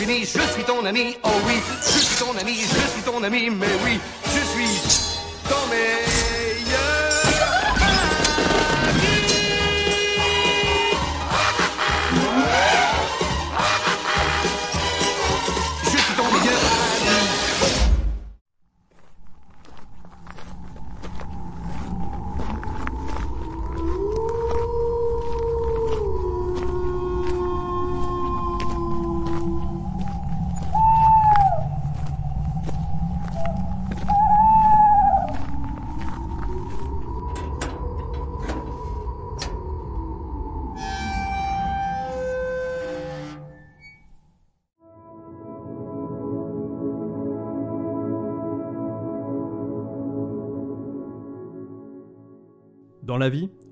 Je 0.00 0.04
suis 0.04 0.62
ton 0.62 0.84
ami, 0.84 1.16
oh 1.24 1.28
oui, 1.44 1.54
je 1.82 1.98
suis 1.98 2.24
ton 2.24 2.30
ami, 2.38 2.54
je 2.54 2.92
suis 2.92 3.02
ton 3.04 3.20
ami, 3.24 3.50
mais 3.50 3.66
oui, 3.84 3.98
je 4.26 4.30
suis 4.30 5.07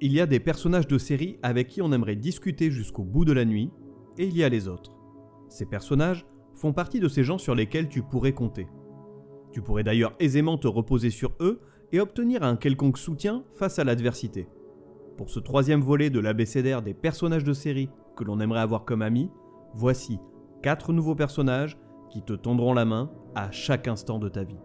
il 0.00 0.12
y 0.12 0.20
a 0.20 0.26
des 0.26 0.40
personnages 0.40 0.88
de 0.88 0.98
série 0.98 1.38
avec 1.42 1.68
qui 1.68 1.80
on 1.80 1.92
aimerait 1.92 2.16
discuter 2.16 2.70
jusqu'au 2.70 3.02
bout 3.02 3.24
de 3.24 3.32
la 3.32 3.44
nuit, 3.44 3.70
et 4.18 4.26
il 4.26 4.36
y 4.36 4.44
a 4.44 4.48
les 4.48 4.68
autres. 4.68 4.92
Ces 5.48 5.66
personnages 5.66 6.26
font 6.54 6.72
partie 6.72 7.00
de 7.00 7.08
ces 7.08 7.24
gens 7.24 7.38
sur 7.38 7.54
lesquels 7.54 7.88
tu 7.88 8.02
pourrais 8.02 8.32
compter. 8.32 8.66
Tu 9.52 9.62
pourrais 9.62 9.84
d'ailleurs 9.84 10.14
aisément 10.20 10.58
te 10.58 10.68
reposer 10.68 11.10
sur 11.10 11.32
eux 11.40 11.60
et 11.92 12.00
obtenir 12.00 12.42
un 12.42 12.56
quelconque 12.56 12.98
soutien 12.98 13.44
face 13.54 13.78
à 13.78 13.84
l'adversité. 13.84 14.48
Pour 15.16 15.30
ce 15.30 15.40
troisième 15.40 15.80
volet 15.80 16.10
de 16.10 16.20
l'abécédaire 16.20 16.82
des 16.82 16.94
personnages 16.94 17.44
de 17.44 17.54
série 17.54 17.88
que 18.16 18.24
l'on 18.24 18.40
aimerait 18.40 18.60
avoir 18.60 18.84
comme 18.84 19.02
amis, 19.02 19.30
voici 19.74 20.18
4 20.62 20.92
nouveaux 20.92 21.14
personnages 21.14 21.78
qui 22.10 22.22
te 22.22 22.32
tendront 22.34 22.74
la 22.74 22.84
main 22.84 23.10
à 23.34 23.50
chaque 23.50 23.88
instant 23.88 24.18
de 24.18 24.28
ta 24.28 24.44
vie. 24.44 24.58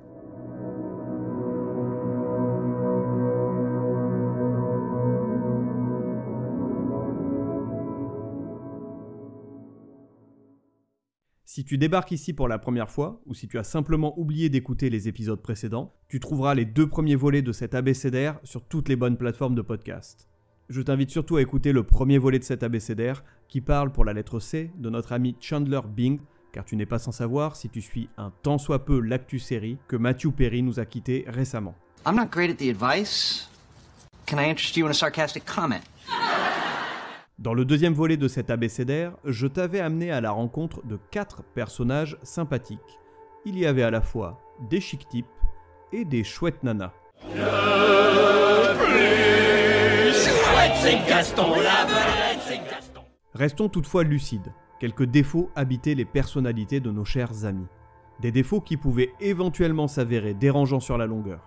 Si 11.54 11.66
tu 11.66 11.78
débarques 11.78 12.14
ici 12.14 12.32
pour 12.32 12.48
la 12.48 12.60
première 12.60 12.90
fois, 12.90 13.20
ou 13.26 13.34
si 13.34 13.50
tu 13.50 13.60
as 13.60 13.66
simplement 13.66 14.18
oublié 14.18 14.48
d'écouter 14.48 14.90
les 14.90 15.10
épisodes 15.10 15.42
précédents, 15.42 15.94
tu 16.08 16.22
trouveras 16.22 16.56
les 16.56 16.64
deux 16.64 16.88
premiers 16.88 17.18
volets 17.18 17.42
de 17.42 17.52
cet 17.52 17.76
abécédaire 17.76 18.40
sur 18.46 18.64
toutes 18.64 18.88
les 18.88 18.96
bonnes 18.96 19.18
plateformes 19.18 19.54
de 19.54 19.62
podcast. 19.62 20.30
Je 20.70 20.82
t'invite 20.82 21.10
surtout 21.10 21.36
à 21.36 21.42
écouter 21.42 21.74
le 21.74 21.84
premier 21.84 22.20
volet 22.20 22.40
de 22.40 22.46
cet 22.46 22.64
abécédaire, 22.64 23.26
qui 23.50 23.60
parle 23.60 23.92
pour 23.92 24.06
la 24.06 24.14
lettre 24.14 24.40
C 24.40 24.72
de 24.78 24.90
notre 24.90 25.12
ami 25.12 25.36
Chandler 25.42 25.82
Bing, 25.94 26.22
car 26.54 26.64
tu 26.64 26.78
n'es 26.78 26.86
pas 26.86 27.00
sans 27.00 27.12
savoir, 27.12 27.58
si 27.58 27.68
tu 27.68 27.82
suis 27.82 28.08
un 28.16 28.32
tant 28.44 28.58
soit 28.58 28.86
peu 28.86 29.02
l'actu 29.02 29.38
série, 29.38 29.78
que 29.90 29.98
Matthew 29.98 30.32
Perry 30.32 30.62
nous 30.62 30.80
a 30.80 30.86
quittés 30.86 31.26
récemment. 31.28 31.76
I'm 32.06 32.16
not 32.16 32.28
great 32.32 32.50
at 32.50 32.64
the 32.64 32.70
advice. 32.70 33.50
Can 34.26 34.38
I 34.38 34.50
interest 34.50 34.78
you 34.78 34.86
in 34.86 34.92
a 34.92 34.94
sarcastic 34.94 35.44
comment? 35.44 35.82
Dans 37.42 37.56
le 37.56 37.66
deuxième 37.66 37.96
volet 37.96 38.18
de 38.18 38.28
cet 38.28 38.52
abécédaire, 38.52 39.18
je 39.26 39.48
t'avais 39.48 39.80
amené 39.80 40.12
à 40.12 40.22
la 40.22 40.30
rencontre 40.30 40.86
de 40.86 41.00
quatre 41.10 41.42
personnages 41.42 42.20
sympathiques. 42.22 43.00
Il 43.46 43.58
y 43.58 43.66
avait 43.66 43.82
à 43.82 43.90
la 43.90 44.02
fois 44.02 44.40
des 44.70 44.80
chic 44.80 45.10
types 45.10 45.26
et 45.92 46.06
des 46.06 46.24
chouettes 46.24 46.62
nanas. 46.62 46.92
Restons 53.34 53.70
toutefois 53.70 54.04
lucides. 54.04 54.54
Quelques 54.80 55.06
défauts 55.06 55.50
habitaient 55.56 55.96
les 55.96 56.06
personnalités 56.06 56.80
de 56.80 56.92
nos 56.92 57.06
chers 57.06 57.46
amis. 57.46 57.66
Des 58.20 58.32
défauts 58.32 58.62
qui 58.62 58.78
pouvaient 58.78 59.14
éventuellement 59.20 59.88
s'avérer 59.88 60.36
dérangeants 60.36 60.80
sur 60.80 61.00
la 61.00 61.08
longueur. 61.08 61.42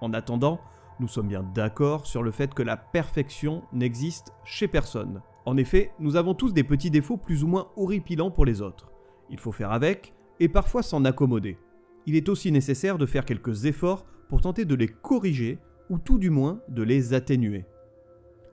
En 0.00 0.12
attendant, 0.12 0.60
nous 1.00 1.08
sommes 1.08 1.28
bien 1.28 1.42
d'accord 1.54 2.06
sur 2.06 2.22
le 2.22 2.30
fait 2.30 2.54
que 2.54 2.62
la 2.62 2.76
perfection 2.76 3.62
n'existe 3.72 4.32
chez 4.44 4.68
personne. 4.68 5.22
En 5.44 5.56
effet, 5.56 5.90
nous 5.98 6.16
avons 6.16 6.34
tous 6.34 6.52
des 6.52 6.64
petits 6.64 6.90
défauts 6.90 7.16
plus 7.16 7.42
ou 7.44 7.48
moins 7.48 7.68
horripilants 7.76 8.30
pour 8.30 8.44
les 8.44 8.62
autres. 8.62 8.90
Il 9.30 9.38
faut 9.38 9.52
faire 9.52 9.72
avec 9.72 10.14
et 10.40 10.48
parfois 10.48 10.82
s'en 10.82 11.04
accommoder. 11.04 11.58
Il 12.06 12.16
est 12.16 12.28
aussi 12.28 12.52
nécessaire 12.52 12.98
de 12.98 13.06
faire 13.06 13.24
quelques 13.24 13.64
efforts 13.64 14.06
pour 14.28 14.40
tenter 14.40 14.64
de 14.64 14.74
les 14.74 14.88
corriger 14.88 15.58
ou 15.90 15.98
tout 15.98 16.18
du 16.18 16.30
moins 16.30 16.60
de 16.68 16.82
les 16.82 17.12
atténuer. 17.12 17.66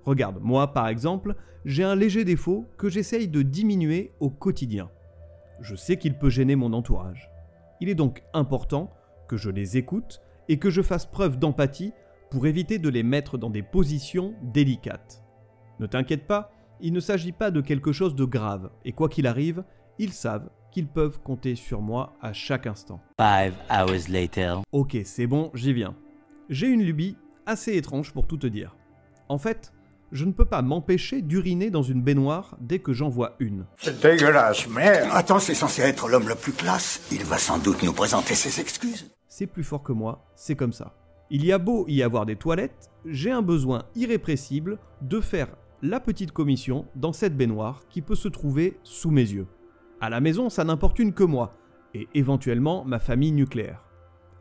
Regarde, 0.03 0.39
moi 0.41 0.73
par 0.73 0.87
exemple, 0.87 1.35
j'ai 1.63 1.83
un 1.83 1.95
léger 1.95 2.25
défaut 2.25 2.65
que 2.77 2.89
j'essaye 2.89 3.27
de 3.27 3.41
diminuer 3.41 4.11
au 4.19 4.29
quotidien. 4.29 4.89
Je 5.61 5.75
sais 5.75 5.97
qu'il 5.97 6.17
peut 6.17 6.29
gêner 6.29 6.55
mon 6.55 6.73
entourage. 6.73 7.29
Il 7.81 7.89
est 7.89 7.95
donc 7.95 8.23
important 8.33 8.91
que 9.27 9.37
je 9.37 9.49
les 9.49 9.77
écoute 9.77 10.21
et 10.49 10.57
que 10.57 10.69
je 10.69 10.81
fasse 10.81 11.05
preuve 11.05 11.37
d'empathie 11.37 11.93
pour 12.31 12.47
éviter 12.47 12.79
de 12.79 12.89
les 12.89 13.03
mettre 13.03 13.37
dans 13.37 13.49
des 13.49 13.61
positions 13.61 14.33
délicates. 14.41 15.21
Ne 15.79 15.85
t'inquiète 15.85 16.25
pas, 16.25 16.51
il 16.79 16.93
ne 16.93 16.99
s'agit 16.99 17.33
pas 17.33 17.51
de 17.51 17.61
quelque 17.61 17.91
chose 17.91 18.15
de 18.15 18.25
grave, 18.25 18.71
et 18.85 18.93
quoi 18.93 19.09
qu'il 19.09 19.27
arrive, 19.27 19.63
ils 19.99 20.13
savent 20.13 20.49
qu'ils 20.71 20.87
peuvent 20.87 21.19
compter 21.19 21.55
sur 21.55 21.81
moi 21.81 22.13
à 22.21 22.31
chaque 22.31 22.65
instant. 22.65 23.01
Five 23.19 23.53
hours 23.69 24.09
later. 24.09 24.61
Ok, 24.71 24.97
c'est 25.03 25.27
bon, 25.27 25.51
j'y 25.53 25.73
viens. 25.73 25.93
J'ai 26.49 26.67
une 26.67 26.81
lubie 26.81 27.17
assez 27.45 27.75
étrange 27.75 28.13
pour 28.13 28.25
tout 28.25 28.37
te 28.37 28.47
dire. 28.47 28.77
En 29.27 29.37
fait, 29.37 29.73
je 30.13 30.23
ne 30.23 30.31
peux 30.31 30.45
pas 30.45 30.61
m'empêcher 30.61 31.21
d'uriner 31.21 31.69
dans 31.69 31.83
une 31.83 32.01
baignoire 32.01 32.57
dès 32.61 32.79
que 32.79 32.93
j'en 32.93 33.09
vois 33.09 33.35
une. 33.39 33.65
C'est 33.77 34.01
dégueulasse, 34.01 34.69
merde 34.69 35.09
Attends, 35.11 35.39
c'est 35.39 35.53
censé 35.53 35.81
être 35.81 36.07
l'homme 36.07 36.29
le 36.29 36.35
plus 36.35 36.53
classe. 36.53 37.01
Il 37.11 37.25
va 37.25 37.37
sans 37.37 37.57
doute 37.59 37.83
nous 37.83 37.93
présenter 37.93 38.35
ses 38.35 38.61
excuses. 38.61 39.11
C'est 39.27 39.47
plus 39.47 39.63
fort 39.63 39.83
que 39.83 39.93
moi, 39.93 40.25
c'est 40.35 40.55
comme 40.55 40.73
ça. 40.73 40.93
Il 41.33 41.45
y 41.45 41.53
a 41.53 41.57
beau 41.59 41.85
y 41.87 42.03
avoir 42.03 42.25
des 42.25 42.35
toilettes, 42.35 42.91
j'ai 43.05 43.31
un 43.31 43.41
besoin 43.41 43.83
irrépressible 43.95 44.79
de 45.01 45.21
faire 45.21 45.47
la 45.81 46.01
petite 46.01 46.33
commission 46.33 46.87
dans 46.97 47.13
cette 47.13 47.37
baignoire 47.37 47.87
qui 47.87 48.01
peut 48.01 48.15
se 48.15 48.27
trouver 48.27 48.77
sous 48.83 49.11
mes 49.11 49.21
yeux. 49.21 49.47
À 50.01 50.09
la 50.09 50.19
maison, 50.19 50.49
ça 50.49 50.65
n'importune 50.65 51.13
que 51.13 51.23
moi, 51.23 51.53
et 51.93 52.09
éventuellement 52.15 52.83
ma 52.83 52.99
famille 52.99 53.31
nucléaire. 53.31 53.85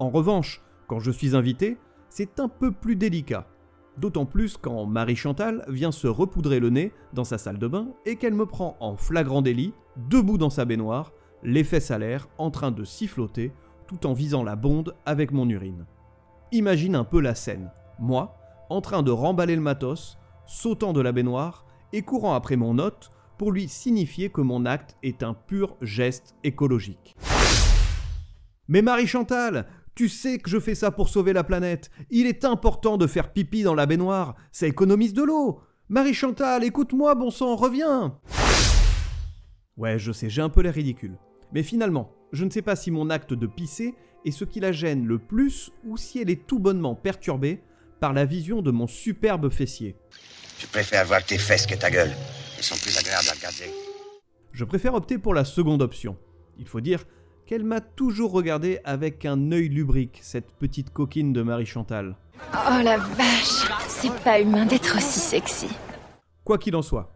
En 0.00 0.10
revanche, 0.10 0.62
quand 0.88 0.98
je 0.98 1.12
suis 1.12 1.36
invité, 1.36 1.78
c'est 2.08 2.40
un 2.40 2.48
peu 2.48 2.72
plus 2.72 2.96
délicat. 2.96 3.46
D'autant 3.96 4.26
plus 4.26 4.56
quand 4.56 4.84
Marie 4.84 5.14
Chantal 5.14 5.64
vient 5.68 5.92
se 5.92 6.08
repoudrer 6.08 6.58
le 6.58 6.70
nez 6.70 6.92
dans 7.12 7.22
sa 7.22 7.38
salle 7.38 7.60
de 7.60 7.68
bain 7.68 7.90
et 8.04 8.16
qu'elle 8.16 8.34
me 8.34 8.46
prend 8.46 8.76
en 8.80 8.96
flagrant 8.96 9.42
délit, 9.42 9.74
debout 10.08 10.38
dans 10.38 10.50
sa 10.50 10.64
baignoire, 10.64 11.12
les 11.44 11.62
fesses 11.62 11.92
à 11.92 11.98
l'air, 11.98 12.28
en 12.36 12.50
train 12.50 12.72
de 12.72 12.82
siffloter, 12.82 13.52
tout 13.86 14.08
en 14.08 14.12
visant 14.12 14.42
la 14.42 14.56
bonde 14.56 14.96
avec 15.06 15.30
mon 15.30 15.48
urine. 15.48 15.86
Imagine 16.52 16.96
un 16.96 17.04
peu 17.04 17.20
la 17.20 17.36
scène. 17.36 17.70
Moi, 18.00 18.36
en 18.70 18.80
train 18.80 19.04
de 19.04 19.12
remballer 19.12 19.54
le 19.54 19.62
matos, 19.62 20.18
sautant 20.46 20.92
de 20.92 21.00
la 21.00 21.12
baignoire 21.12 21.64
et 21.92 22.02
courant 22.02 22.34
après 22.34 22.56
mon 22.56 22.78
hôte 22.78 23.10
pour 23.38 23.52
lui 23.52 23.68
signifier 23.68 24.30
que 24.30 24.40
mon 24.40 24.66
acte 24.66 24.96
est 25.04 25.22
un 25.22 25.32
pur 25.32 25.76
geste 25.80 26.34
écologique. 26.42 27.14
Mais 28.66 28.82
Marie 28.82 29.06
Chantal, 29.06 29.66
tu 29.94 30.08
sais 30.08 30.38
que 30.38 30.50
je 30.50 30.58
fais 30.58 30.74
ça 30.74 30.90
pour 30.90 31.08
sauver 31.08 31.32
la 31.32 31.44
planète. 31.44 31.92
Il 32.10 32.26
est 32.26 32.44
important 32.44 32.96
de 32.96 33.06
faire 33.06 33.32
pipi 33.32 33.62
dans 33.62 33.76
la 33.76 33.86
baignoire, 33.86 34.34
ça 34.50 34.66
économise 34.66 35.14
de 35.14 35.22
l'eau. 35.22 35.60
Marie 35.88 36.14
Chantal, 36.14 36.64
écoute-moi, 36.64 37.14
bon 37.14 37.30
sang, 37.30 37.54
reviens. 37.54 38.18
Ouais, 39.76 40.00
je 40.00 40.10
sais, 40.10 40.28
j'ai 40.28 40.42
un 40.42 40.48
peu 40.48 40.62
l'air 40.62 40.74
ridicule. 40.74 41.16
Mais 41.52 41.62
finalement, 41.62 42.12
je 42.32 42.44
ne 42.44 42.50
sais 42.50 42.62
pas 42.62 42.76
si 42.76 42.90
mon 42.90 43.10
acte 43.10 43.32
de 43.32 43.46
pisser 43.46 43.94
est 44.24 44.30
ce 44.30 44.44
qui 44.44 44.60
la 44.60 44.72
gêne 44.72 45.06
le 45.06 45.18
plus 45.18 45.72
ou 45.84 45.96
si 45.96 46.20
elle 46.20 46.30
est 46.30 46.46
tout 46.46 46.58
bonnement 46.58 46.94
perturbée 46.94 47.60
par 48.00 48.12
la 48.12 48.24
vision 48.24 48.62
de 48.62 48.70
mon 48.70 48.86
superbe 48.86 49.50
fessier. 49.50 49.96
Je 50.58 50.66
préfère 50.66 51.04
voir 51.06 51.24
tes 51.24 51.38
fesses 51.38 51.66
que 51.66 51.74
ta 51.74 51.90
gueule. 51.90 52.12
Elles 52.56 52.64
sont 52.64 52.76
plus 52.76 52.96
agréables 52.98 53.28
à 53.28 53.32
regarder. 53.32 53.72
Je 54.52 54.64
préfère 54.64 54.94
opter 54.94 55.18
pour 55.18 55.34
la 55.34 55.44
seconde 55.44 55.82
option. 55.82 56.16
Il 56.58 56.66
faut 56.66 56.80
dire 56.80 57.04
qu'elle 57.46 57.64
m'a 57.64 57.80
toujours 57.80 58.32
regardé 58.32 58.78
avec 58.84 59.24
un 59.24 59.50
œil 59.52 59.68
lubrique, 59.68 60.20
cette 60.22 60.52
petite 60.52 60.90
coquine 60.90 61.32
de 61.32 61.42
Marie 61.42 61.66
Chantal. 61.66 62.16
Oh 62.52 62.82
la 62.82 62.98
vache, 62.98 63.68
c'est 63.88 64.14
pas 64.22 64.40
humain 64.40 64.66
d'être 64.66 64.96
aussi 64.96 65.18
sexy. 65.18 65.68
Quoi 66.44 66.58
qu'il 66.58 66.76
en 66.76 66.82
soit, 66.82 67.12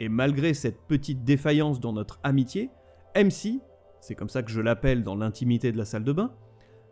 et 0.00 0.08
malgré 0.08 0.54
cette 0.54 0.80
petite 0.86 1.24
défaillance 1.24 1.80
dans 1.80 1.92
notre 1.92 2.18
amitié, 2.22 2.70
MC, 3.16 3.60
c'est 4.00 4.14
comme 4.14 4.28
ça 4.28 4.42
que 4.42 4.50
je 4.50 4.60
l'appelle 4.60 5.04
dans 5.04 5.14
l'intimité 5.14 5.70
de 5.70 5.78
la 5.78 5.84
salle 5.84 6.02
de 6.02 6.12
bain, 6.12 6.32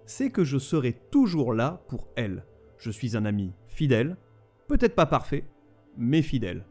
c'est 0.06 0.30
que 0.30 0.44
je 0.44 0.58
serai 0.58 0.92
toujours 1.10 1.52
là 1.52 1.82
pour 1.88 2.08
elle. 2.16 2.44
Je 2.78 2.90
suis 2.90 3.16
un 3.16 3.24
ami 3.24 3.52
fidèle, 3.68 4.16
peut-être 4.68 4.94
pas 4.94 5.06
parfait, 5.06 5.44
mais 5.96 6.22
fidèle. 6.22 6.64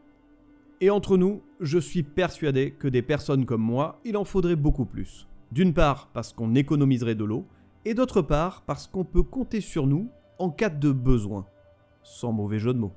Et 0.80 0.90
entre 0.90 1.16
nous, 1.16 1.42
je 1.60 1.78
suis 1.78 2.02
persuadé 2.02 2.72
que 2.72 2.88
des 2.88 3.02
personnes 3.02 3.44
comme 3.44 3.62
moi, 3.62 4.00
il 4.04 4.16
en 4.16 4.24
faudrait 4.24 4.56
beaucoup 4.56 4.86
plus. 4.86 5.28
D'une 5.52 5.74
part 5.74 6.08
parce 6.12 6.32
qu'on 6.32 6.54
économiserait 6.54 7.14
de 7.14 7.24
l'eau, 7.24 7.46
et 7.84 7.94
d'autre 7.94 8.22
part 8.22 8.62
parce 8.62 8.86
qu'on 8.86 9.04
peut 9.04 9.22
compter 9.22 9.60
sur 9.60 9.86
nous 9.86 10.08
en 10.38 10.50
cas 10.50 10.70
de 10.70 10.92
besoin. 10.92 11.46
Sans 12.02 12.32
mauvais 12.32 12.58
jeu 12.58 12.72
de 12.72 12.78
mots. 12.78 12.94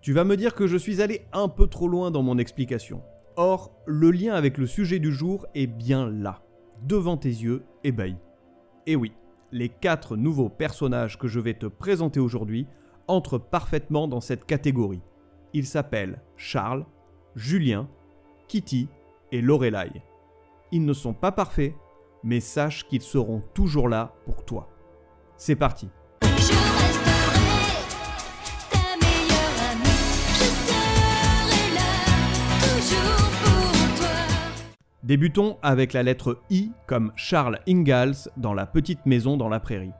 Tu 0.00 0.12
vas 0.12 0.24
me 0.24 0.36
dire 0.36 0.54
que 0.54 0.66
je 0.66 0.76
suis 0.76 1.02
allé 1.02 1.26
un 1.32 1.48
peu 1.48 1.66
trop 1.66 1.88
loin 1.88 2.10
dans 2.10 2.22
mon 2.22 2.38
explication. 2.38 3.02
Or, 3.36 3.72
le 3.86 4.10
lien 4.10 4.34
avec 4.34 4.58
le 4.58 4.66
sujet 4.66 4.98
du 4.98 5.12
jour 5.12 5.46
est 5.54 5.66
bien 5.66 6.08
là, 6.10 6.42
devant 6.86 7.16
tes 7.16 7.28
yeux, 7.28 7.64
ébahi. 7.82 8.16
Et 8.86 8.96
oui, 8.96 9.12
les 9.52 9.68
quatre 9.68 10.16
nouveaux 10.16 10.50
personnages 10.50 11.18
que 11.18 11.28
je 11.28 11.40
vais 11.40 11.54
te 11.54 11.66
présenter 11.66 12.20
aujourd'hui 12.20 12.66
entrent 13.08 13.38
parfaitement 13.38 14.06
dans 14.06 14.20
cette 14.20 14.44
catégorie. 14.44 15.02
Ils 15.54 15.66
s'appellent 15.66 16.20
Charles, 16.36 16.84
Julien, 17.34 17.88
Kitty 18.48 18.88
et 19.30 19.40
Lorelai. 19.40 20.02
Ils 20.70 20.84
ne 20.84 20.92
sont 20.92 21.14
pas 21.14 21.32
parfaits, 21.32 21.74
mais 22.22 22.40
sache 22.40 22.86
qu'ils 22.86 23.02
seront 23.02 23.42
toujours 23.54 23.88
là 23.88 24.14
pour 24.24 24.44
toi. 24.44 24.68
C'est 25.36 25.56
parti. 25.56 25.88
Débutons 35.12 35.58
avec 35.60 35.92
la 35.92 36.02
lettre 36.02 36.40
I 36.48 36.72
comme 36.86 37.12
Charles 37.16 37.58
Ingalls 37.68 38.30
dans 38.38 38.54
La 38.54 38.64
petite 38.64 39.04
maison 39.04 39.36
dans 39.36 39.50
la 39.50 39.60
prairie. 39.60 39.92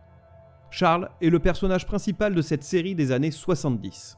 Charles 0.70 1.10
est 1.20 1.28
le 1.28 1.38
personnage 1.38 1.84
principal 1.84 2.34
de 2.34 2.40
cette 2.40 2.64
série 2.64 2.94
des 2.94 3.12
années 3.12 3.30
70. 3.30 4.16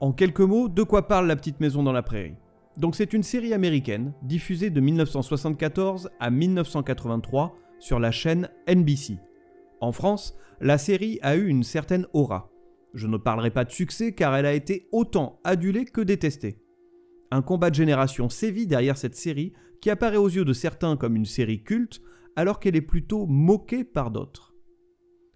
En 0.00 0.12
quelques 0.12 0.40
mots, 0.40 0.70
de 0.70 0.82
quoi 0.82 1.06
parle 1.06 1.26
La 1.26 1.36
petite 1.36 1.60
maison 1.60 1.82
dans 1.82 1.92
la 1.92 2.02
prairie? 2.02 2.38
Donc 2.78 2.96
c'est 2.96 3.12
une 3.12 3.22
série 3.22 3.52
américaine 3.52 4.14
diffusée 4.22 4.70
de 4.70 4.80
1974 4.80 6.08
à 6.18 6.30
1983 6.30 7.54
sur 7.78 8.00
la 8.00 8.10
chaîne 8.10 8.48
NBC. 8.66 9.18
En 9.82 9.92
France, 9.92 10.34
la 10.62 10.78
série 10.78 11.18
a 11.20 11.36
eu 11.36 11.46
une 11.46 11.62
certaine 11.62 12.06
aura. 12.14 12.48
Je 12.94 13.06
ne 13.06 13.18
parlerai 13.18 13.50
pas 13.50 13.66
de 13.66 13.70
succès 13.70 14.14
car 14.14 14.34
elle 14.34 14.46
a 14.46 14.54
été 14.54 14.88
autant 14.92 15.40
adulée 15.44 15.84
que 15.84 16.00
détestée. 16.00 16.62
Un 17.30 17.42
combat 17.42 17.70
de 17.70 17.74
génération 17.74 18.28
sévit 18.28 18.66
derrière 18.66 18.96
cette 18.96 19.16
série 19.16 19.52
qui 19.80 19.90
apparaît 19.90 20.16
aux 20.16 20.28
yeux 20.28 20.44
de 20.44 20.52
certains 20.52 20.96
comme 20.96 21.16
une 21.16 21.24
série 21.24 21.62
culte 21.62 22.00
alors 22.36 22.60
qu'elle 22.60 22.76
est 22.76 22.80
plutôt 22.82 23.26
moquée 23.26 23.84
par 23.84 24.10
d'autres. 24.10 24.54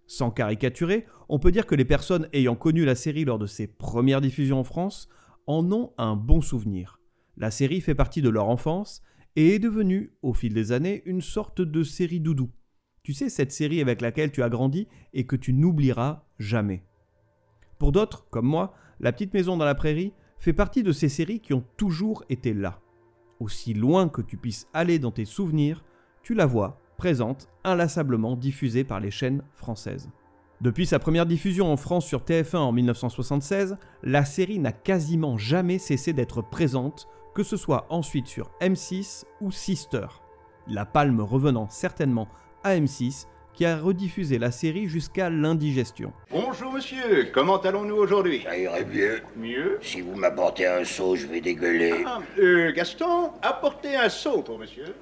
Sans 0.06 0.31
caricaturer, 0.31 1.06
on 1.28 1.38
peut 1.38 1.52
dire 1.52 1.66
que 1.66 1.75
les 1.75 1.84
personnes 1.84 2.28
ayant 2.32 2.56
connu 2.56 2.84
la 2.84 2.94
série 2.94 3.25
lors 3.25 3.38
de 3.38 3.46
ses 3.46 3.66
premières 3.66 4.20
diffusions 4.20 4.60
en 4.60 4.64
France 4.64 5.08
en 5.46 5.70
ont 5.72 5.92
un 5.98 6.16
bon 6.16 6.40
souvenir. 6.40 7.00
La 7.37 7.50
série 7.50 7.81
fait 7.81 7.94
partie 7.94 8.22
de 8.22 8.28
leur 8.28 8.48
enfance 8.48 9.02
et 9.37 9.54
est 9.54 9.58
devenue, 9.58 10.12
au 10.22 10.34
fil 10.34 10.52
des 10.52 10.72
années, 10.72 11.02
une 11.06 11.20
sorte 11.20 11.60
de 11.60 11.82
série 11.82 12.20
doudou. 12.20 12.50
Tu 13.02 13.14
sais, 13.14 13.28
cette 13.28 13.52
série 13.52 13.81
avec 13.81 14.00
laquelle 14.00 14.32
tu 14.32 14.42
as 14.42 14.48
grandi 14.48 14.88
et 15.14 15.26
que 15.26 15.37
tu 15.37 15.52
n'oublieras 15.52 16.25
jamais. 16.38 16.84
Pour 17.78 17.92
d'autres, 17.92 18.28
comme 18.31 18.46
moi, 18.46 18.75
La 19.02 19.12
petite 19.12 19.32
maison 19.32 19.56
dans 19.56 19.64
la 19.64 19.75
prairie 19.75 20.12
fait 20.40 20.54
partie 20.54 20.82
de 20.82 20.90
ces 20.90 21.10
séries 21.10 21.40
qui 21.40 21.54
ont 21.54 21.64
toujours 21.76 22.25
été 22.31 22.54
là. 22.54 22.81
Aussi 23.38 23.75
loin 23.75 24.08
que 24.08 24.22
tu 24.22 24.37
puisses 24.37 24.66
aller 24.72 24.98
dans 24.98 25.12
tes 25.12 25.26
souvenirs, 25.26 25.84
tu 26.22 26.34
la 26.34 26.46
vois 26.46 26.81
présente, 26.96 27.48
inlassablement 27.64 28.37
diffusée 28.37 28.84
par 28.84 29.00
les 29.00 29.10
chaînes 29.10 29.42
françaises. 29.54 30.10
Depuis 30.60 30.84
sa 30.84 30.98
première 30.98 31.25
diffusion 31.25 31.72
en 31.72 31.78
France 31.78 32.06
sur 32.06 32.20
TF1 32.20 32.56
en 32.56 32.72
1976, 32.72 33.78
la 34.02 34.26
série 34.26 34.58
n'a 34.58 34.72
quasiment 34.72 35.38
jamais 35.38 35.78
cessé 35.78 36.12
d'être 36.12 36.42
présente, 36.42 37.08
que 37.34 37.42
ce 37.42 37.56
soit 37.56 37.87
ensuite 37.88 38.26
sur 38.26 38.50
M6 38.60 39.25
ou 39.40 39.50
Sister. 39.50 40.06
La 40.66 40.84
palme 40.84 41.20
revenant 41.20 41.69
certainement 41.70 42.28
à 42.62 42.76
M6 42.76 43.26
qui 43.60 43.66
a 43.66 43.76
rediffusé 43.78 44.38
la 44.38 44.50
série 44.50 44.88
jusqu'à 44.88 45.28
l'indigestion. 45.28 46.14
Bonjour 46.30 46.72
monsieur, 46.72 47.30
comment 47.30 47.58
allons-nous 47.58 47.94
aujourd'hui? 47.94 48.40
Ça 48.42 48.56
irait 48.56 48.86
mieux. 48.86 49.20
Mieux 49.36 49.78
Si 49.82 50.00
vous 50.00 50.14
m'apportez 50.14 50.66
un 50.66 50.82
seau, 50.82 51.14
je 51.14 51.26
vais 51.26 51.42
dégueuler. 51.42 51.92
Ah, 52.06 52.20
euh, 52.38 52.72
Gaston, 52.72 53.32
apportez 53.42 53.96
un 53.96 54.08
seau 54.08 54.40
pour 54.40 54.58
monsieur. 54.58 54.94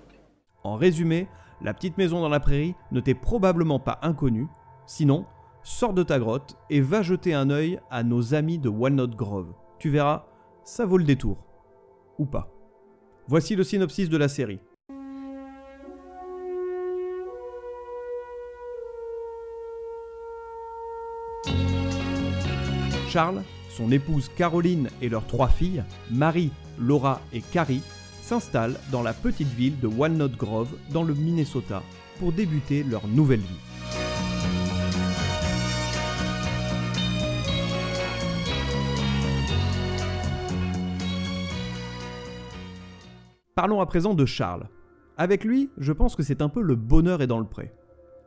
En 0.64 0.74
résumé, 0.74 1.28
La 1.62 1.72
petite 1.72 1.98
maison 1.98 2.20
dans 2.20 2.28
la 2.28 2.40
prairie 2.40 2.74
ne 2.90 2.98
t'est 2.98 3.14
probablement 3.14 3.78
pas 3.78 4.00
inconnue, 4.02 4.48
sinon, 4.86 5.24
sors 5.62 5.94
de 5.94 6.02
ta 6.02 6.18
grotte 6.18 6.56
et 6.68 6.80
va 6.80 7.02
jeter 7.02 7.34
un 7.34 7.50
œil 7.50 7.78
à 7.92 8.02
nos 8.02 8.34
amis 8.34 8.58
de 8.58 8.68
Walnut 8.68 9.14
Grove. 9.14 9.54
Tu 9.78 9.88
verras, 9.88 10.26
ça 10.64 10.84
vaut 10.84 10.98
le 10.98 11.04
détour. 11.04 11.44
Ou 12.18 12.26
pas. 12.26 12.50
Voici 13.28 13.54
le 13.54 13.62
synopsis 13.62 14.08
de 14.08 14.16
la 14.16 14.26
série. 14.26 14.58
Charles, 23.08 23.42
son 23.70 23.90
épouse 23.90 24.30
Caroline 24.36 24.90
et 25.00 25.08
leurs 25.08 25.26
trois 25.26 25.48
filles, 25.48 25.82
Marie, 26.10 26.50
Laura 26.78 27.22
et 27.32 27.40
Carrie, 27.40 27.80
s'installent 28.20 28.78
dans 28.92 29.02
la 29.02 29.14
petite 29.14 29.48
ville 29.48 29.80
de 29.80 29.86
Walnut 29.86 30.36
Grove 30.36 30.76
dans 30.92 31.04
le 31.04 31.14
Minnesota 31.14 31.82
pour 32.18 32.32
débuter 32.32 32.82
leur 32.82 33.08
nouvelle 33.08 33.40
vie. 33.40 33.46
Parlons 43.54 43.80
à 43.80 43.86
présent 43.86 44.12
de 44.12 44.26
Charles. 44.26 44.68
Avec 45.16 45.44
lui, 45.44 45.70
je 45.78 45.92
pense 45.92 46.14
que 46.14 46.22
c'est 46.22 46.42
un 46.42 46.50
peu 46.50 46.60
le 46.60 46.74
bonheur 46.74 47.22
est 47.22 47.26
dans 47.26 47.40
le 47.40 47.46
pré. 47.46 47.72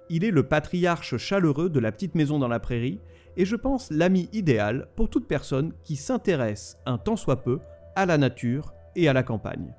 Il 0.10 0.26
est 0.26 0.32
le 0.32 0.44
patriarche 0.44 1.18
chaleureux 1.18 1.70
de 1.70 1.80
la 1.80 1.92
petite 1.92 2.16
maison 2.16 2.40
dans 2.40 2.48
la 2.48 2.60
prairie 2.60 3.00
et 3.38 3.46
je 3.46 3.56
pense 3.56 3.92
l'ami 3.92 4.30
idéal 4.34 4.88
pour 4.96 5.10
toute 5.10 5.28
personne 5.28 5.74
qui 5.84 5.96
s'intéresse 5.96 6.78
un 6.86 6.98
tant 6.98 7.16
soit 7.16 7.44
peu 7.44 7.60
à 7.96 8.06
la 8.06 8.18
nature 8.18 8.74
et 8.96 9.08
à 9.08 9.14
la 9.14 9.24
campagne. 9.24 9.74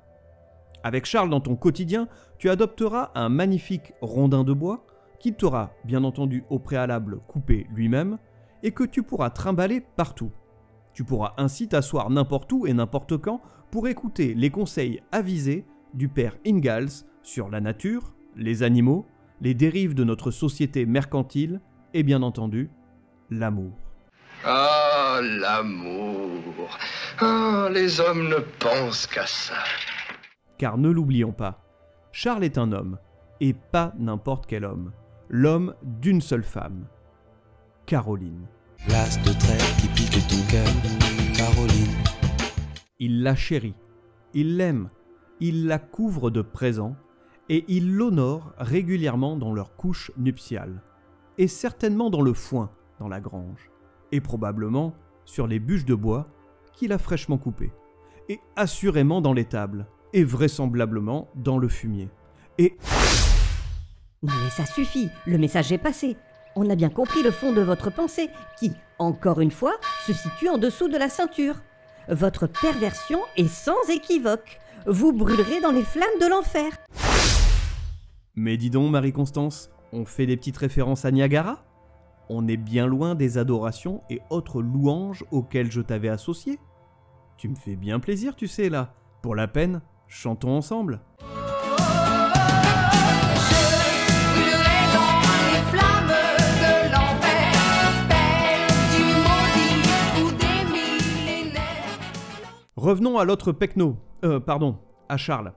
Avec 0.83 1.05
Charles 1.05 1.29
dans 1.29 1.39
ton 1.39 1.55
quotidien, 1.55 2.07
tu 2.37 2.49
adopteras 2.49 3.11
un 3.15 3.29
magnifique 3.29 3.93
rondin 4.01 4.43
de 4.43 4.53
bois 4.53 4.85
qu'il 5.19 5.35
t'aura 5.35 5.71
bien 5.85 6.03
entendu 6.03 6.43
au 6.49 6.59
préalable 6.59 7.19
coupé 7.27 7.67
lui-même 7.73 8.17
et 8.63 8.71
que 8.71 8.83
tu 8.83 9.03
pourras 9.03 9.29
trimballer 9.29 9.81
partout. 9.81 10.31
Tu 10.93 11.03
pourras 11.03 11.33
ainsi 11.37 11.67
t'asseoir 11.67 12.09
n'importe 12.09 12.51
où 12.51 12.67
et 12.67 12.73
n'importe 12.73 13.17
quand 13.17 13.41
pour 13.71 13.87
écouter 13.87 14.33
les 14.33 14.49
conseils 14.49 15.01
avisés 15.11 15.65
du 15.93 16.09
père 16.09 16.37
Ingalls 16.45 17.05
sur 17.21 17.49
la 17.49 17.61
nature, 17.61 18.13
les 18.35 18.63
animaux, 18.63 19.05
les 19.41 19.53
dérives 19.53 19.95
de 19.95 20.03
notre 20.03 20.31
société 20.31 20.85
mercantile 20.85 21.61
et 21.93 22.03
bien 22.03 22.21
entendu 22.21 22.69
l'amour. 23.39 23.73
Ah, 24.45 25.19
l'amour. 25.21 26.77
Ah, 27.19 27.69
les 27.71 27.99
hommes 27.99 28.29
ne 28.29 28.39
pensent 28.59 29.07
qu'à 29.07 29.25
ça. 29.25 29.55
Car 30.57 30.77
ne 30.77 30.89
l'oublions 30.89 31.31
pas, 31.31 31.63
Charles 32.11 32.43
est 32.43 32.57
un 32.57 32.71
homme, 32.71 32.97
et 33.39 33.53
pas 33.53 33.93
n'importe 33.97 34.45
quel 34.45 34.65
homme, 34.65 34.91
l'homme 35.29 35.75
d'une 35.83 36.21
seule 36.21 36.43
femme, 36.43 36.85
Caroline. 37.85 38.47
L'as 38.87 39.17
de 39.23 39.31
trait 39.39 39.57
qui 39.79 39.87
pique 39.87 40.27
ton 40.27 40.51
cœur, 40.51 40.67
Caroline. 41.35 42.03
Il 42.99 43.23
la 43.23 43.35
chérit, 43.35 43.75
il 44.33 44.57
l'aime, 44.57 44.89
il 45.39 45.67
la 45.67 45.79
couvre 45.79 46.29
de 46.29 46.41
présents, 46.41 46.95
et 47.49 47.65
il 47.67 47.95
l'honore 47.95 48.53
régulièrement 48.57 49.35
dans 49.35 49.53
leur 49.53 49.75
couche 49.75 50.11
nuptiale, 50.17 50.81
et 51.37 51.47
certainement 51.47 52.09
dans 52.09 52.21
le 52.21 52.33
foin, 52.33 52.69
dans 52.99 53.07
la 53.07 53.19
grange, 53.19 53.71
et 54.11 54.21
probablement 54.21 54.93
sur 55.25 55.47
les 55.47 55.59
bûches 55.59 55.85
de 55.85 55.95
bois 55.95 56.27
qu'il 56.73 56.91
a 56.91 56.97
fraîchement 56.97 57.37
coupées, 57.37 57.71
et 58.29 58.39
assurément 58.55 59.21
dans 59.21 59.33
les 59.33 59.45
tables, 59.45 59.87
et 60.13 60.23
vraisemblablement 60.23 61.29
dans 61.35 61.57
le 61.57 61.67
fumier. 61.67 62.09
Et 62.57 62.77
Non 64.21 64.33
mais 64.43 64.49
ça 64.49 64.65
suffit, 64.65 65.09
le 65.25 65.37
message 65.37 65.71
est 65.71 65.77
passé. 65.77 66.17
On 66.55 66.69
a 66.69 66.75
bien 66.75 66.89
compris 66.89 67.23
le 67.23 67.31
fond 67.31 67.51
de 67.51 67.61
votre 67.61 67.89
pensée, 67.91 68.29
qui, 68.59 68.71
encore 68.99 69.41
une 69.41 69.51
fois, 69.51 69.73
se 70.05 70.13
situe 70.13 70.49
en 70.49 70.59
dessous 70.59 70.87
de 70.87 70.97
la 70.97 71.09
ceinture. 71.09 71.55
Votre 72.07 72.47
perversion 72.47 73.19
est 73.37 73.47
sans 73.47 73.89
équivoque. 73.89 74.59
Vous 74.85 75.13
brûlerez 75.13 75.61
dans 75.61 75.71
les 75.71 75.83
flammes 75.83 76.19
de 76.21 76.27
l'enfer. 76.27 76.71
Mais 78.35 78.57
dis 78.57 78.69
donc, 78.69 78.91
Marie-Constance, 78.91 79.71
on 79.91 80.05
fait 80.05 80.25
des 80.25 80.37
petites 80.37 80.57
références 80.57 81.05
à 81.05 81.11
Niagara? 81.11 81.63
On 82.29 82.47
est 82.47 82.57
bien 82.57 82.87
loin 82.87 83.15
des 83.15 83.37
adorations 83.37 84.01
et 84.09 84.21
autres 84.29 84.61
louanges 84.61 85.25
auxquelles 85.31 85.71
je 85.71 85.81
t'avais 85.81 86.09
associé. 86.09 86.59
Tu 87.37 87.49
me 87.49 87.55
fais 87.55 87.75
bien 87.75 87.99
plaisir, 87.99 88.35
tu 88.35 88.47
sais, 88.47 88.69
là. 88.69 88.93
Pour 89.21 89.35
la 89.35 89.47
peine, 89.47 89.81
chantons 90.07 90.55
ensemble. 90.55 91.01
Revenons 102.75 103.17
à 103.17 103.23
l'autre 103.23 103.53
Pecno, 103.53 103.97
euh, 104.25 104.41
pardon, 104.41 104.77
à 105.07 105.15
Charles. 105.15 105.53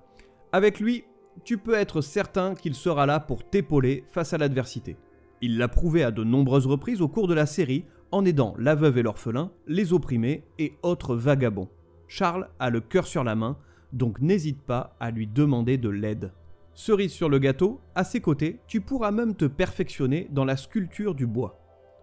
Avec 0.52 0.78
lui, 0.78 1.04
tu 1.44 1.58
peux 1.58 1.74
être 1.74 2.00
certain 2.00 2.54
qu'il 2.54 2.74
sera 2.74 3.04
là 3.04 3.18
pour 3.18 3.48
t'épauler 3.50 4.04
face 4.08 4.32
à 4.32 4.38
l'adversité. 4.38 4.96
Il 5.42 5.58
l'a 5.58 5.68
prouvé 5.68 6.02
à 6.02 6.10
de 6.10 6.24
nombreuses 6.24 6.66
reprises 6.66 7.02
au 7.02 7.08
cours 7.08 7.28
de 7.28 7.34
la 7.34 7.46
série 7.46 7.84
en 8.10 8.24
aidant 8.24 8.54
la 8.58 8.74
veuve 8.74 8.98
et 8.98 9.02
l'orphelin, 9.02 9.50
les 9.66 9.92
opprimés 9.92 10.44
et 10.58 10.74
autres 10.82 11.16
vagabonds. 11.16 11.68
Charles 12.08 12.48
a 12.58 12.70
le 12.70 12.80
cœur 12.80 13.06
sur 13.06 13.24
la 13.24 13.34
main, 13.34 13.58
donc 13.92 14.20
n'hésite 14.20 14.62
pas 14.62 14.96
à 15.00 15.10
lui 15.10 15.26
demander 15.26 15.76
de 15.76 15.88
l'aide. 15.88 16.32
Cerise 16.74 17.12
sur 17.12 17.28
le 17.28 17.38
gâteau, 17.38 17.80
à 17.94 18.04
ses 18.04 18.20
côtés, 18.20 18.60
tu 18.66 18.80
pourras 18.80 19.10
même 19.10 19.34
te 19.34 19.46
perfectionner 19.46 20.28
dans 20.30 20.44
la 20.44 20.56
sculpture 20.56 21.14
du 21.14 21.26
bois. 21.26 21.58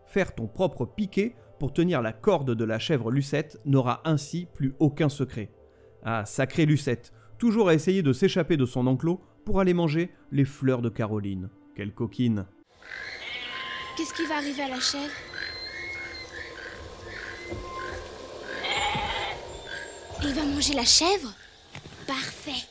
Faire 0.07 0.35
ton 0.35 0.47
propre 0.47 0.85
piquet 0.85 1.35
pour 1.59 1.73
tenir 1.73 2.01
la 2.01 2.11
corde 2.11 2.55
de 2.55 2.63
la 2.65 2.79
chèvre 2.79 3.11
Lucette 3.11 3.59
n'aura 3.65 4.01
ainsi 4.03 4.47
plus 4.53 4.73
aucun 4.79 5.09
secret. 5.09 5.51
Ah, 6.03 6.25
sacrée 6.25 6.65
Lucette, 6.65 7.13
toujours 7.37 7.69
à 7.69 7.73
essayer 7.73 8.01
de 8.01 8.13
s'échapper 8.13 8.57
de 8.57 8.65
son 8.65 8.87
enclos 8.87 9.21
pour 9.45 9.59
aller 9.59 9.73
manger 9.73 10.09
les 10.31 10.45
fleurs 10.45 10.81
de 10.81 10.89
Caroline. 10.89 11.49
Quelle 11.75 11.93
coquine. 11.93 12.45
Qu'est-ce 13.95 14.13
qui 14.13 14.25
va 14.25 14.37
arriver 14.37 14.63
à 14.63 14.69
la 14.69 14.79
chèvre 14.79 15.13
Il 20.23 20.33
va 20.33 20.45
manger 20.45 20.73
la 20.73 20.85
chèvre? 20.85 21.33
Parfait. 22.07 22.67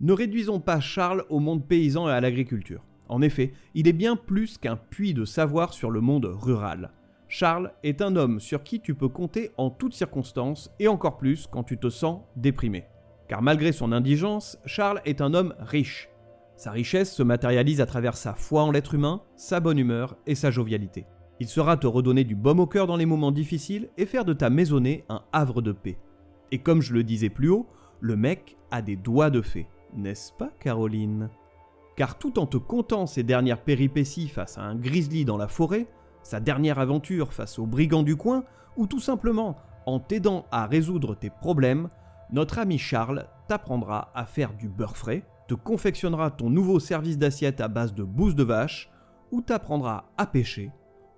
Ne 0.00 0.12
réduisons 0.12 0.60
pas 0.60 0.80
Charles 0.80 1.24
au 1.28 1.38
monde 1.38 1.66
paysan 1.66 2.08
et 2.08 2.12
à 2.12 2.20
l'agriculture. 2.20 2.82
En 3.08 3.20
effet, 3.20 3.52
il 3.74 3.88
est 3.88 3.92
bien 3.92 4.16
plus 4.16 4.56
qu'un 4.56 4.76
puits 4.76 5.12
de 5.12 5.24
savoir 5.24 5.74
sur 5.74 5.90
le 5.90 6.00
monde 6.00 6.24
rural. 6.24 6.92
Charles 7.28 7.72
est 7.82 8.00
un 8.00 8.16
homme 8.16 8.40
sur 8.40 8.62
qui 8.62 8.80
tu 8.80 8.94
peux 8.94 9.08
compter 9.08 9.50
en 9.58 9.68
toutes 9.68 9.94
circonstances 9.94 10.70
et 10.78 10.88
encore 10.88 11.18
plus 11.18 11.46
quand 11.46 11.64
tu 11.64 11.76
te 11.76 11.90
sens 11.90 12.22
déprimé. 12.36 12.84
Car 13.28 13.42
malgré 13.42 13.72
son 13.72 13.92
indigence, 13.92 14.58
Charles 14.64 15.02
est 15.04 15.20
un 15.20 15.34
homme 15.34 15.54
riche. 15.58 16.08
Sa 16.56 16.70
richesse 16.70 17.12
se 17.12 17.22
matérialise 17.22 17.80
à 17.80 17.86
travers 17.86 18.16
sa 18.16 18.34
foi 18.34 18.62
en 18.62 18.70
l'être 18.70 18.94
humain, 18.94 19.22
sa 19.36 19.60
bonne 19.60 19.78
humeur 19.78 20.16
et 20.26 20.34
sa 20.34 20.50
jovialité. 20.50 21.06
Il 21.40 21.48
saura 21.48 21.76
te 21.76 21.86
redonner 21.86 22.22
du 22.22 22.36
baume 22.36 22.60
au 22.60 22.66
cœur 22.66 22.86
dans 22.86 22.96
les 22.96 23.06
moments 23.06 23.32
difficiles 23.32 23.88
et 23.98 24.06
faire 24.06 24.24
de 24.24 24.32
ta 24.32 24.50
maisonnée 24.50 25.04
un 25.08 25.22
havre 25.32 25.62
de 25.62 25.72
paix. 25.72 25.98
Et 26.52 26.58
comme 26.58 26.80
je 26.80 26.94
le 26.94 27.02
disais 27.02 27.28
plus 27.28 27.48
haut, 27.48 27.66
le 28.00 28.16
mec 28.16 28.56
a 28.70 28.82
des 28.82 28.96
doigts 28.96 29.30
de 29.30 29.42
fée, 29.42 29.66
n'est-ce 29.94 30.32
pas 30.32 30.50
Caroline? 30.60 31.28
Car 31.96 32.18
tout 32.18 32.38
en 32.38 32.46
te 32.46 32.56
contant 32.56 33.06
ses 33.06 33.24
dernières 33.24 33.62
péripéties 33.62 34.28
face 34.28 34.58
à 34.58 34.62
un 34.62 34.76
grizzly 34.76 35.24
dans 35.24 35.36
la 35.36 35.48
forêt, 35.48 35.88
sa 36.22 36.38
dernière 36.38 36.78
aventure 36.78 37.32
face 37.32 37.58
aux 37.58 37.66
brigands 37.66 38.02
du 38.02 38.16
coin, 38.16 38.44
ou 38.76 38.86
tout 38.86 39.00
simplement 39.00 39.56
en 39.86 39.98
t'aidant 39.98 40.46
à 40.50 40.66
résoudre 40.66 41.14
tes 41.14 41.30
problèmes, 41.30 41.88
notre 42.32 42.58
ami 42.58 42.78
Charles 42.78 43.26
t'apprendra 43.48 44.10
à 44.14 44.24
faire 44.24 44.54
du 44.54 44.68
beurre 44.68 44.96
frais, 44.96 45.24
te 45.48 45.54
confectionnera 45.54 46.30
ton 46.30 46.50
nouveau 46.50 46.80
service 46.80 47.18
d'assiette 47.18 47.60
à 47.60 47.68
base 47.68 47.94
de 47.94 48.02
bouse 48.02 48.34
de 48.34 48.44
vache, 48.44 48.90
ou 49.30 49.42
t'apprendra 49.42 50.12
à 50.16 50.26
pêcher, 50.26 50.70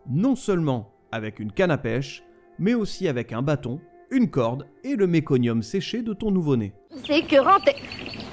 non 0.08 0.36
seulement 0.36 0.92
avec 1.12 1.38
une 1.38 1.52
canne 1.52 1.70
à 1.70 1.78
pêche, 1.78 2.22
mais 2.58 2.74
aussi 2.74 3.08
avec 3.08 3.32
un 3.32 3.42
bâton, 3.42 3.80
une 4.10 4.30
corde 4.30 4.66
et 4.84 4.96
le 4.96 5.06
méconium 5.06 5.62
séché 5.62 6.02
de 6.02 6.12
ton 6.12 6.30
nouveau-né. 6.30 6.72
C'est 7.04 7.18
écœurant. 7.18 7.58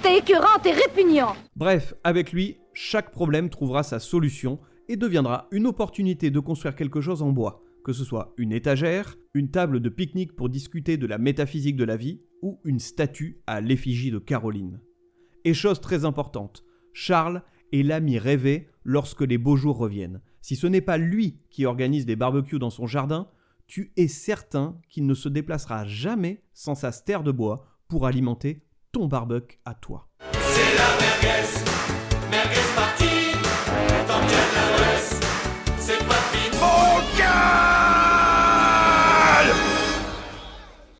T'es 0.01 0.17
écœurant, 0.17 0.59
t'es 0.61 0.71
répugnant 0.71 1.35
Bref, 1.55 1.93
avec 2.03 2.31
lui, 2.31 2.57
chaque 2.73 3.11
problème 3.11 3.49
trouvera 3.49 3.83
sa 3.83 3.99
solution 3.99 4.59
et 4.87 4.97
deviendra 4.97 5.47
une 5.51 5.67
opportunité 5.67 6.29
de 6.29 6.39
construire 6.39 6.75
quelque 6.75 7.01
chose 7.01 7.21
en 7.21 7.31
bois, 7.31 7.63
que 7.83 7.93
ce 7.93 8.03
soit 8.03 8.33
une 8.37 8.51
étagère, 8.51 9.15
une 9.33 9.49
table 9.49 9.79
de 9.79 9.89
pique-nique 9.89 10.35
pour 10.35 10.49
discuter 10.49 10.97
de 10.97 11.07
la 11.07 11.17
métaphysique 11.17 11.75
de 11.75 11.83
la 11.83 11.97
vie, 11.97 12.21
ou 12.41 12.59
une 12.65 12.79
statue 12.79 13.41
à 13.47 13.61
l'effigie 13.61 14.11
de 14.11 14.19
Caroline. 14.19 14.79
Et 15.45 15.53
chose 15.53 15.81
très 15.81 16.05
importante, 16.05 16.63
Charles 16.93 17.43
est 17.71 17.83
l'ami 17.83 18.17
rêvé 18.17 18.69
lorsque 18.83 19.21
les 19.21 19.37
beaux 19.37 19.57
jours 19.57 19.77
reviennent. 19.77 20.21
Si 20.41 20.55
ce 20.55 20.67
n'est 20.67 20.81
pas 20.81 20.97
lui 20.97 21.39
qui 21.49 21.65
organise 21.65 22.05
des 22.05 22.15
barbecues 22.15 22.59
dans 22.59 22.69
son 22.69 22.87
jardin, 22.87 23.27
tu 23.67 23.91
es 23.97 24.07
certain 24.07 24.77
qu'il 24.89 25.05
ne 25.05 25.13
se 25.13 25.29
déplacera 25.29 25.85
jamais 25.85 26.43
sans 26.53 26.75
sa 26.75 26.91
stère 26.91 27.23
de 27.23 27.31
bois 27.31 27.65
pour 27.87 28.05
alimenter 28.05 28.63
ton 28.91 29.07
barbecue 29.07 29.59
à 29.65 29.73
toi. 29.73 30.07
C'est 30.31 30.77
la 30.77 30.97
merguez, 30.99 31.47
merguez 32.29 32.73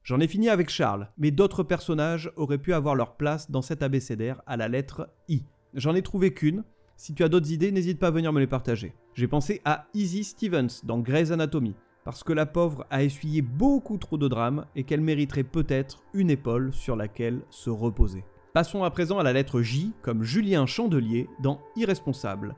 J'en 0.04 0.20
ai 0.20 0.28
fini 0.28 0.50
avec 0.50 0.70
Charles, 0.70 1.08
mais 1.18 1.32
d'autres 1.32 1.64
personnages 1.64 2.30
auraient 2.36 2.58
pu 2.58 2.74
avoir 2.74 2.94
leur 2.94 3.16
place 3.16 3.50
dans 3.50 3.62
cet 3.62 3.82
abécédaire 3.82 4.42
à 4.46 4.58
la 4.58 4.68
lettre 4.68 5.10
I. 5.30 5.44
J'en 5.74 5.96
ai 5.96 6.02
trouvé 6.02 6.34
qu'une. 6.34 6.66
Si 6.98 7.14
tu 7.14 7.24
as 7.24 7.30
d'autres 7.30 7.52
idées, 7.52 7.72
n'hésite 7.72 8.00
pas 8.00 8.08
à 8.08 8.12
venir 8.12 8.34
me 8.34 8.42
les 8.42 8.48
partager. 8.48 8.94
J'ai 9.14 9.30
pensé 9.30 9.62
à 9.64 9.86
Izzy 9.94 10.26
Stevens 10.26 10.82
dans 10.84 11.00
Grey's 11.00 11.32
Anatomy, 11.32 11.76
parce 12.04 12.22
que 12.22 12.34
la 12.34 12.46
pauvre 12.46 12.86
a 12.90 13.02
essuyé 13.02 13.42
beaucoup 13.42 13.98
trop 13.98 14.18
de 14.18 14.28
drames 14.28 14.66
et 14.76 14.84
qu'elle 14.84 15.00
mériterait 15.00 15.44
peut-être 15.44 16.04
une 16.14 16.30
épaule 16.30 16.74
sur 16.74 16.98
laquelle 16.98 17.40
se 17.50 17.70
reposer. 17.70 18.26
Passons 18.54 18.84
à 18.84 18.92
présent 18.92 19.20
à 19.20 19.24
la 19.24 19.32
lettre 19.32 19.62
J 19.62 19.94
comme 20.02 20.22
Julien 20.22 20.66
Chandelier 20.66 21.30
dans 21.42 21.62
Irresponsable. 21.78 22.56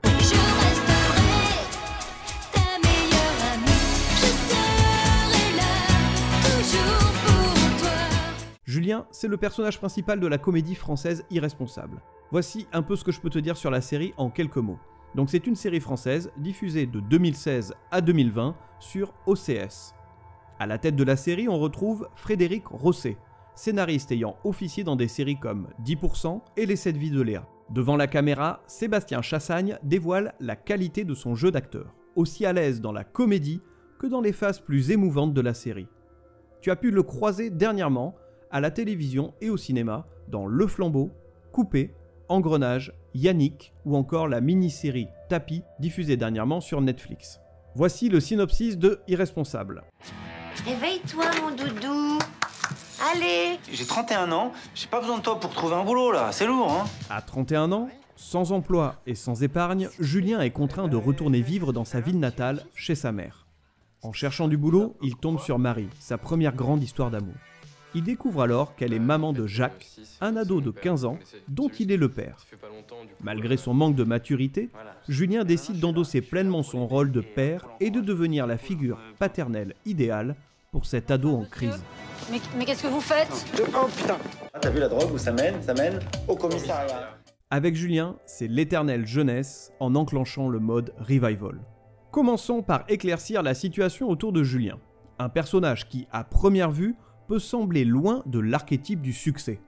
Julien, 8.66 9.06
c'est 9.12 9.28
le 9.28 9.36
personnage 9.36 9.78
principal 9.78 10.18
de 10.18 10.26
la 10.26 10.38
comédie 10.38 10.74
française 10.74 11.24
Irresponsable. 11.30 12.02
Voici 12.32 12.66
un 12.72 12.82
peu 12.82 12.96
ce 12.96 13.04
que 13.04 13.12
je 13.12 13.20
peux 13.20 13.30
te 13.30 13.38
dire 13.38 13.56
sur 13.56 13.70
la 13.70 13.80
série 13.80 14.12
en 14.16 14.28
quelques 14.28 14.56
mots. 14.56 14.80
Donc 15.14 15.30
c'est 15.30 15.46
une 15.46 15.54
série 15.54 15.78
française 15.78 16.32
diffusée 16.36 16.86
de 16.86 16.98
2016 16.98 17.74
à 17.92 18.00
2020 18.00 18.56
sur 18.80 19.14
OCS. 19.26 19.94
À 20.58 20.66
la 20.66 20.78
tête 20.78 20.96
de 20.96 21.04
la 21.04 21.14
série, 21.14 21.48
on 21.48 21.60
retrouve 21.60 22.08
Frédéric 22.16 22.66
Rosset, 22.66 23.16
scénariste 23.54 24.10
ayant 24.10 24.36
officié 24.42 24.82
dans 24.82 24.96
des 24.96 25.06
séries 25.06 25.38
comme 25.38 25.68
10% 25.84 26.40
et 26.56 26.66
Les 26.66 26.74
7 26.74 26.96
vies 26.96 27.12
de 27.12 27.22
Léa. 27.22 27.46
Devant 27.70 27.96
la 27.96 28.08
caméra, 28.08 28.64
Sébastien 28.66 29.22
Chassagne 29.22 29.78
dévoile 29.84 30.34
la 30.40 30.56
qualité 30.56 31.04
de 31.04 31.14
son 31.14 31.36
jeu 31.36 31.52
d'acteur, 31.52 31.94
aussi 32.16 32.44
à 32.44 32.52
l'aise 32.52 32.80
dans 32.80 32.92
la 32.92 33.04
comédie 33.04 33.62
que 34.00 34.08
dans 34.08 34.20
les 34.20 34.32
phases 34.32 34.58
plus 34.58 34.90
émouvantes 34.90 35.34
de 35.34 35.40
la 35.40 35.54
série. 35.54 35.86
Tu 36.60 36.72
as 36.72 36.76
pu 36.76 36.90
le 36.90 37.04
croiser 37.04 37.48
dernièrement 37.48 38.16
à 38.50 38.60
la 38.60 38.70
télévision 38.70 39.34
et 39.40 39.50
au 39.50 39.56
cinéma 39.56 40.06
dans 40.28 40.46
Le 40.46 40.66
Flambeau, 40.66 41.10
Coupé, 41.52 41.94
Engrenage, 42.28 42.92
Yannick 43.14 43.72
ou 43.84 43.96
encore 43.96 44.28
la 44.28 44.40
mini-série 44.40 45.08
Tapis 45.28 45.62
diffusée 45.78 46.16
dernièrement 46.16 46.60
sur 46.60 46.80
Netflix. 46.80 47.40
Voici 47.74 48.08
le 48.08 48.20
synopsis 48.20 48.78
de 48.78 49.00
Irresponsable. 49.08 49.82
Réveille-toi, 50.64 51.24
mon 51.42 51.50
doudou. 51.54 52.18
Allez 53.12 53.58
J'ai 53.70 53.84
31 53.84 54.32
ans, 54.32 54.52
j'ai 54.74 54.86
pas 54.86 55.00
besoin 55.00 55.18
de 55.18 55.22
toi 55.22 55.38
pour 55.38 55.50
trouver 55.50 55.74
un 55.74 55.84
boulot 55.84 56.12
là, 56.12 56.32
c'est 56.32 56.46
lourd 56.46 56.72
hein 56.72 56.84
À 57.10 57.20
31 57.20 57.70
ans, 57.72 57.88
sans 58.16 58.52
emploi 58.52 58.96
et 59.06 59.14
sans 59.14 59.42
épargne, 59.42 59.90
Julien 60.00 60.40
est 60.40 60.50
contraint 60.50 60.88
de 60.88 60.96
retourner 60.96 61.42
vivre 61.42 61.74
dans 61.74 61.84
sa 61.84 62.00
ville 62.00 62.18
natale, 62.18 62.64
chez 62.74 62.94
sa 62.94 63.12
mère. 63.12 63.46
En 64.02 64.12
cherchant 64.12 64.48
du 64.48 64.56
boulot, 64.56 64.96
il 65.02 65.16
tombe 65.16 65.38
sur 65.38 65.58
Marie, 65.58 65.90
sa 66.00 66.16
première 66.16 66.54
grande 66.54 66.82
histoire 66.82 67.10
d'amour. 67.10 67.34
Il 67.94 68.02
découvre 68.02 68.42
alors 68.42 68.74
qu'elle 68.74 68.92
est 68.92 68.98
maman 68.98 69.32
de 69.32 69.46
Jacques, 69.46 69.86
un 70.20 70.36
ado 70.36 70.60
de 70.60 70.70
15 70.70 71.04
ans, 71.04 71.18
dont 71.48 71.68
il 71.80 71.90
est 71.90 71.96
le 71.96 72.10
père. 72.10 72.36
Malgré 73.22 73.56
son 73.56 73.72
manque 73.74 73.94
de 73.96 74.04
maturité, 74.04 74.70
Julien 75.08 75.44
décide 75.44 75.80
d'endosser 75.80 76.20
pleinement 76.20 76.62
son 76.62 76.86
rôle 76.86 77.10
de 77.10 77.20
père 77.22 77.66
et 77.80 77.90
de 77.90 78.00
devenir 78.00 78.46
la 78.46 78.58
figure 78.58 78.98
paternelle 79.18 79.74
idéale 79.86 80.36
pour 80.72 80.84
cet 80.84 81.10
ado 81.10 81.34
en 81.34 81.44
crise. 81.44 81.82
Mais, 82.30 82.38
mais 82.58 82.64
qu'est-ce 82.64 82.82
que 82.82 82.88
vous 82.88 83.00
faites 83.00 83.46
Oh 83.74 83.86
putain 83.96 84.18
Ah, 84.52 84.58
T'as 84.60 84.70
vu 84.70 84.80
la 84.80 84.88
drogue 84.88 85.12
où 85.14 85.18
ça 85.18 85.32
mène 85.32 85.62
Ça 85.62 85.72
mène 85.74 86.00
au 86.28 86.36
commissariat. 86.36 87.16
Avec 87.50 87.76
Julien, 87.76 88.16
c'est 88.26 88.48
l'éternelle 88.48 89.06
jeunesse 89.06 89.72
en 89.80 89.94
enclenchant 89.94 90.48
le 90.48 90.58
mode 90.58 90.92
revival. 90.98 91.60
Commençons 92.10 92.62
par 92.62 92.84
éclaircir 92.88 93.42
la 93.42 93.54
situation 93.54 94.08
autour 94.10 94.32
de 94.32 94.42
Julien, 94.42 94.78
un 95.18 95.28
personnage 95.28 95.88
qui, 95.88 96.08
à 96.10 96.24
première 96.24 96.70
vue, 96.72 96.96
peut 97.26 97.38
sembler 97.38 97.84
loin 97.84 98.22
de 98.26 98.38
l'archétype 98.38 99.00
du 99.00 99.12
succès. 99.12 99.60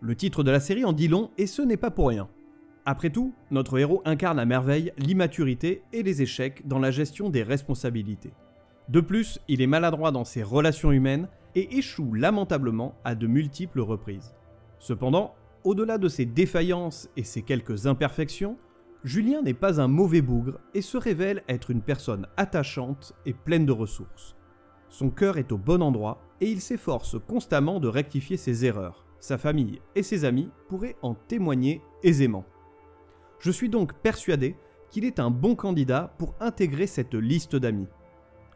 Le 0.00 0.14
titre 0.14 0.42
de 0.42 0.50
la 0.50 0.60
série 0.60 0.84
en 0.84 0.92
dit 0.92 1.08
long 1.08 1.30
et 1.38 1.46
ce 1.46 1.62
n'est 1.62 1.76
pas 1.76 1.90
pour 1.90 2.08
rien. 2.08 2.28
Après 2.84 3.10
tout, 3.10 3.34
notre 3.50 3.78
héros 3.78 4.02
incarne 4.04 4.38
à 4.38 4.44
merveille 4.44 4.92
l'immaturité 4.98 5.82
et 5.92 6.02
les 6.02 6.22
échecs 6.22 6.66
dans 6.66 6.78
la 6.78 6.90
gestion 6.90 7.30
des 7.30 7.42
responsabilités. 7.42 8.32
De 8.88 9.00
plus, 9.00 9.40
il 9.48 9.60
est 9.60 9.66
maladroit 9.66 10.12
dans 10.12 10.24
ses 10.24 10.44
relations 10.44 10.92
humaines 10.92 11.28
et 11.56 11.78
échoue 11.78 12.12
lamentablement 12.12 12.94
à 13.04 13.14
de 13.14 13.26
multiples 13.26 13.80
reprises. 13.80 14.36
Cependant, 14.78 15.34
au-delà 15.64 15.98
de 15.98 16.08
ses 16.08 16.26
défaillances 16.26 17.08
et 17.16 17.24
ses 17.24 17.42
quelques 17.42 17.86
imperfections, 17.86 18.56
Julien 19.02 19.42
n'est 19.42 19.54
pas 19.54 19.80
un 19.80 19.88
mauvais 19.88 20.20
bougre 20.20 20.60
et 20.74 20.82
se 20.82 20.96
révèle 20.96 21.42
être 21.48 21.70
une 21.70 21.82
personne 21.82 22.28
attachante 22.36 23.14
et 23.24 23.32
pleine 23.32 23.66
de 23.66 23.72
ressources. 23.72 24.36
Son 24.88 25.10
cœur 25.10 25.38
est 25.38 25.50
au 25.50 25.58
bon 25.58 25.82
endroit 25.82 26.20
et 26.40 26.50
il 26.50 26.60
s'efforce 26.60 27.16
constamment 27.26 27.80
de 27.80 27.88
rectifier 27.88 28.36
ses 28.36 28.64
erreurs. 28.64 29.06
Sa 29.20 29.38
famille 29.38 29.80
et 29.94 30.02
ses 30.02 30.24
amis 30.24 30.50
pourraient 30.68 30.96
en 31.02 31.14
témoigner 31.14 31.82
aisément. 32.02 32.44
Je 33.38 33.50
suis 33.50 33.68
donc 33.68 33.92
persuadé 33.94 34.56
qu'il 34.90 35.04
est 35.04 35.18
un 35.18 35.30
bon 35.30 35.54
candidat 35.54 36.14
pour 36.18 36.34
intégrer 36.40 36.86
cette 36.86 37.14
liste 37.14 37.56
d'amis. 37.56 37.88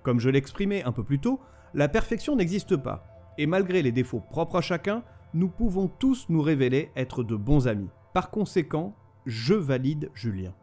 Comme 0.02 0.20
je 0.20 0.30
l'exprimais 0.30 0.84
un 0.84 0.92
peu 0.92 1.04
plus 1.04 1.18
tôt, 1.18 1.40
la 1.74 1.88
perfection 1.88 2.36
n'existe 2.36 2.76
pas, 2.76 3.06
et 3.38 3.46
malgré 3.46 3.82
les 3.82 3.92
défauts 3.92 4.20
propres 4.20 4.56
à 4.56 4.60
chacun, 4.60 5.02
nous 5.34 5.48
pouvons 5.48 5.88
tous 5.88 6.26
nous 6.28 6.42
révéler 6.42 6.90
être 6.96 7.22
de 7.22 7.36
bons 7.36 7.68
amis. 7.68 7.90
Par 8.14 8.30
conséquent, 8.30 8.94
je 9.26 9.54
valide 9.54 10.10
Julien. 10.14 10.54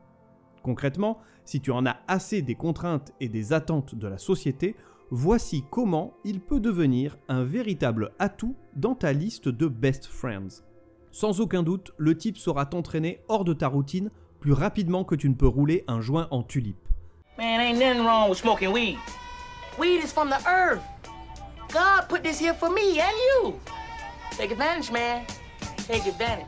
Concrètement, 0.64 1.20
si 1.46 1.62
tu 1.62 1.72
en 1.72 1.86
as 1.86 1.98
assez 2.08 2.42
des 2.42 2.56
contraintes 2.56 3.14
et 3.22 3.30
des 3.30 3.54
attentes 3.54 3.96
de 3.96 4.08
la 4.08 4.18
société, 4.18 4.76
voici 5.12 5.64
comment 5.70 6.14
il 6.24 6.40
peut 6.40 6.60
devenir 6.60 7.18
un 7.28 7.44
véritable 7.44 8.12
atout 8.20 8.56
dans 8.76 8.96
ta 8.96 9.14
liste 9.14 9.50
de 9.50 9.68
best 9.68 10.06
friends. 10.06 10.64
Sans 11.12 11.40
aucun 11.40 11.64
doute, 11.64 11.92
le 11.98 12.18
type 12.18 12.38
saura 12.38 12.66
t'entraîner 12.66 13.22
hors 13.28 13.44
de 13.44 13.54
ta 13.54 13.68
routine 13.68 14.12
plus 14.40 14.54
rapidement 14.54 15.04
que 15.04 15.16
tu 15.16 15.30
ne 15.30 15.34
peux 15.34 15.48
rouler 15.48 15.84
un 15.88 16.02
joint 16.02 16.28
en 16.32 16.44
tulipe. 16.44 16.88
Man, 17.38 17.60
ain't 17.60 17.80
nothing 17.80 18.04
wrong 18.04 18.30
with 18.30 18.38
smoking 18.38 18.72
weed. 18.72 18.98
Weed 19.80 20.04
is 20.04 20.12
from 20.12 20.30
the 20.30 20.46
earth. 20.48 20.82
God 21.74 22.08
put 22.08 22.24
this 22.24 22.40
here 22.40 22.54
for 22.54 22.70
me 22.70 23.00
and 23.00 23.16
you. 23.44 23.54
Take 24.38 24.52
advantage, 24.52 24.92
man. 24.92 25.24
Take 25.88 26.08
advantage. 26.08 26.46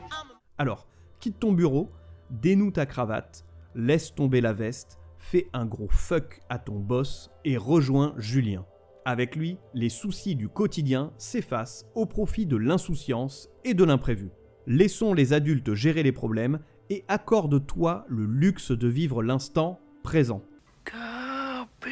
Alors, 0.57 0.87
quitte 1.19 1.39
ton 1.39 1.53
bureau, 1.53 1.89
dénoue 2.29 2.71
ta 2.71 2.85
cravate, 2.85 3.45
laisse 3.75 4.13
tomber 4.13 4.41
la 4.41 4.53
veste, 4.53 4.98
fais 5.29 5.47
un 5.53 5.65
gros 5.65 5.89
fuck 5.89 6.41
à 6.49 6.57
ton 6.57 6.79
boss 6.79 7.29
et 7.45 7.55
rejoins 7.55 8.15
Julien. 8.17 8.65
Avec 9.05 9.35
lui, 9.35 9.57
les 9.75 9.89
soucis 9.89 10.35
du 10.35 10.49
quotidien 10.49 11.13
s'effacent 11.19 11.85
au 11.93 12.07
profit 12.07 12.47
de 12.47 12.57
l'insouciance 12.57 13.47
et 13.63 13.75
de 13.75 13.83
l'imprévu. 13.83 14.31
Laissons 14.65 15.13
les 15.13 15.33
adultes 15.33 15.75
gérer 15.75 16.01
les 16.01 16.11
problèmes 16.11 16.59
et 16.89 17.05
accorde-toi 17.07 18.05
le 18.07 18.25
luxe 18.25 18.71
de 18.71 18.87
vivre 18.87 19.21
l'instant 19.21 19.79
présent. 20.01 20.41
Carpe. 20.83 21.85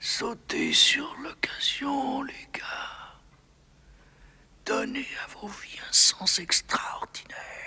Sautez 0.00 0.72
sur 0.72 1.14
l'occasion, 1.22 2.22
les 2.24 2.48
gars. 2.52 3.20
Donnez 4.66 5.06
à 5.24 5.38
vos 5.38 5.46
vies 5.46 5.78
un 5.88 5.92
sens 5.92 6.40
extraordinaire. 6.40 7.57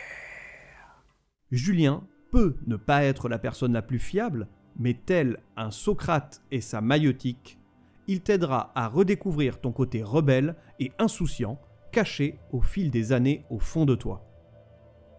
Julien 1.52 2.04
peut 2.32 2.56
ne 2.66 2.78
pas 2.78 3.04
être 3.04 3.28
la 3.28 3.38
personne 3.38 3.74
la 3.74 3.82
plus 3.82 4.00
fiable, 4.00 4.48
mais 4.80 4.94
tel 4.94 5.38
un 5.58 5.70
Socrate 5.70 6.42
et 6.50 6.62
sa 6.62 6.80
maïotique, 6.80 7.60
il 8.08 8.22
t'aidera 8.22 8.72
à 8.74 8.88
redécouvrir 8.88 9.60
ton 9.60 9.72
côté 9.72 10.02
rebelle 10.02 10.56
et 10.80 10.92
insouciant 10.98 11.60
caché 11.92 12.40
au 12.52 12.62
fil 12.62 12.90
des 12.90 13.12
années 13.12 13.46
au 13.50 13.60
fond 13.60 13.86
de 13.86 13.96
toi. 13.96 14.26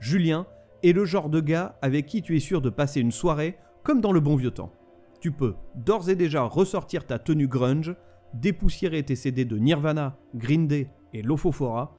Julien 0.00 0.46
est 0.82 0.92
le 0.92 1.04
genre 1.04 1.28
de 1.28 1.40
gars 1.40 1.78
avec 1.82 2.06
qui 2.06 2.22
tu 2.22 2.36
es 2.36 2.40
sûr 2.40 2.60
de 2.60 2.70
passer 2.70 3.00
une 3.00 3.12
soirée 3.12 3.58
comme 3.82 4.00
dans 4.00 4.12
le 4.12 4.20
bon 4.20 4.36
vieux 4.36 4.50
temps. 4.50 4.72
Tu 5.20 5.32
peux 5.32 5.54
d'ores 5.74 6.08
et 6.08 6.16
déjà 6.16 6.42
ressortir 6.42 7.06
ta 7.06 7.18
tenue 7.18 7.46
grunge, 7.46 7.94
dépoussiérer 8.34 9.02
tes 9.04 9.16
CD 9.16 9.44
de 9.44 9.58
Nirvana, 9.58 10.18
Green 10.34 10.68
et 11.12 11.22
Lofofora, 11.22 11.94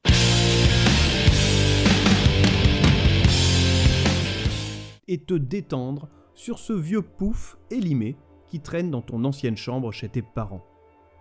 et 5.07 5.23
te 5.23 5.33
détendre 5.33 6.09
sur 6.33 6.59
ce 6.59 6.73
vieux 6.73 7.01
pouf 7.01 7.57
élimé 7.69 8.15
qui 8.47 8.59
traîne 8.59 8.91
dans 8.91 9.01
ton 9.01 9.23
ancienne 9.23 9.57
chambre 9.57 9.91
chez 9.91 10.09
tes 10.09 10.21
parents. 10.21 10.65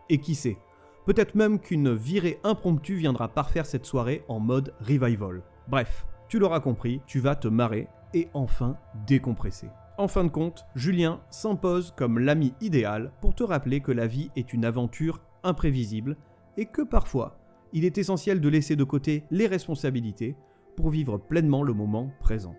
Et 0.08 0.18
qui 0.18 0.34
sait, 0.34 0.58
peut-être 1.06 1.34
même 1.34 1.58
qu'une 1.58 1.94
virée 1.94 2.38
impromptue 2.44 2.96
viendra 2.96 3.28
parfaire 3.28 3.66
cette 3.66 3.86
soirée 3.86 4.24
en 4.28 4.40
mode 4.40 4.74
revival. 4.80 5.42
Bref, 5.68 6.06
tu 6.28 6.38
l'auras 6.38 6.60
compris, 6.60 7.00
tu 7.06 7.20
vas 7.20 7.34
te 7.34 7.48
marrer 7.48 7.88
et 8.14 8.28
enfin 8.34 8.76
décompresser. 9.06 9.68
En 9.98 10.08
fin 10.08 10.24
de 10.24 10.30
compte, 10.30 10.64
Julien 10.74 11.20
s'impose 11.30 11.92
comme 11.96 12.18
l'ami 12.18 12.54
idéal 12.60 13.12
pour 13.20 13.34
te 13.34 13.42
rappeler 13.42 13.80
que 13.80 13.92
la 13.92 14.06
vie 14.06 14.30
est 14.36 14.52
une 14.52 14.64
aventure 14.64 15.20
imprévisible 15.42 16.16
et 16.56 16.66
que 16.66 16.82
parfois, 16.82 17.38
il 17.72 17.84
est 17.84 17.98
essentiel 17.98 18.40
de 18.40 18.48
laisser 18.48 18.76
de 18.76 18.84
côté 18.84 19.24
les 19.30 19.46
responsabilités 19.46 20.36
pour 20.76 20.90
vivre 20.90 21.18
pleinement 21.18 21.62
le 21.62 21.74
moment 21.74 22.10
présent. 22.20 22.54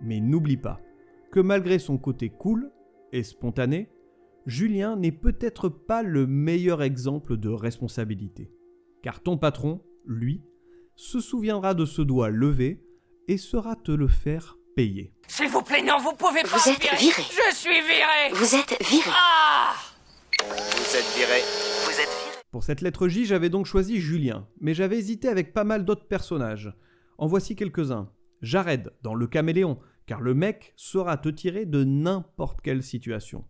Mais 0.00 0.20
n'oublie 0.20 0.56
pas 0.56 0.80
que 1.32 1.40
malgré 1.40 1.78
son 1.78 1.98
côté 1.98 2.30
cool 2.30 2.70
et 3.12 3.22
spontané, 3.22 3.90
Julien 4.46 4.96
n'est 4.96 5.12
peut-être 5.12 5.68
pas 5.68 6.02
le 6.02 6.26
meilleur 6.26 6.82
exemple 6.82 7.36
de 7.36 7.50
responsabilité. 7.50 8.50
Car 9.02 9.20
ton 9.22 9.36
patron, 9.36 9.82
lui, 10.06 10.42
se 10.96 11.20
souviendra 11.20 11.74
de 11.74 11.84
ce 11.84 12.00
doigt 12.02 12.30
levé 12.30 12.82
et 13.28 13.36
saura 13.36 13.76
te 13.76 13.92
le 13.92 14.08
faire 14.08 14.56
payer. 14.74 15.12
S'il 15.26 15.48
vous 15.48 15.62
plaît, 15.62 15.82
non, 15.82 15.98
vous 15.98 16.12
pouvez 16.16 16.42
pas 16.42 16.56
Vous 16.56 16.70
êtes 16.70 16.80
virer. 16.80 16.96
viré. 16.96 17.22
Je 17.22 17.54
suis 17.54 17.80
viré. 17.82 18.32
Vous 18.32 18.54
êtes 18.54 18.88
viré. 18.88 19.10
Ah 19.12 19.74
Vous 20.40 20.96
êtes 20.96 21.14
viré. 21.16 21.40
Vous 21.84 21.90
êtes 21.90 22.08
viré. 22.08 22.42
Pour 22.50 22.64
cette 22.64 22.80
lettre 22.80 23.08
J, 23.08 23.26
j'avais 23.26 23.50
donc 23.50 23.66
choisi 23.66 24.00
Julien, 24.00 24.48
mais 24.60 24.72
j'avais 24.72 24.96
hésité 24.98 25.28
avec 25.28 25.52
pas 25.52 25.64
mal 25.64 25.84
d'autres 25.84 26.06
personnages. 26.08 26.72
En 27.18 27.26
voici 27.26 27.54
quelques-uns. 27.54 28.10
Jared, 28.42 28.92
dans 29.02 29.14
Le 29.14 29.26
Caméléon, 29.26 29.78
car 30.06 30.20
le 30.20 30.34
mec 30.34 30.72
saura 30.76 31.16
te 31.16 31.28
tirer 31.28 31.66
de 31.66 31.84
n'importe 31.84 32.60
quelle 32.60 32.82
situation. 32.82 33.44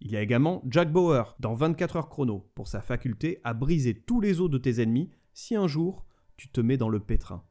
Il 0.00 0.10
y 0.10 0.16
a 0.16 0.20
également 0.20 0.62
Jack 0.68 0.90
Bauer, 0.90 1.36
dans 1.38 1.54
24 1.54 1.96
heures 1.96 2.08
chrono, 2.08 2.50
pour 2.54 2.66
sa 2.66 2.80
faculté 2.80 3.40
à 3.44 3.54
briser 3.54 3.94
tous 3.94 4.20
les 4.20 4.40
os 4.40 4.50
de 4.50 4.58
tes 4.58 4.82
ennemis 4.82 5.10
si 5.32 5.54
un 5.54 5.68
jour 5.68 6.04
tu 6.36 6.48
te 6.48 6.60
mets 6.60 6.76
dans 6.76 6.88
le 6.88 6.98
pétrin. 6.98 7.44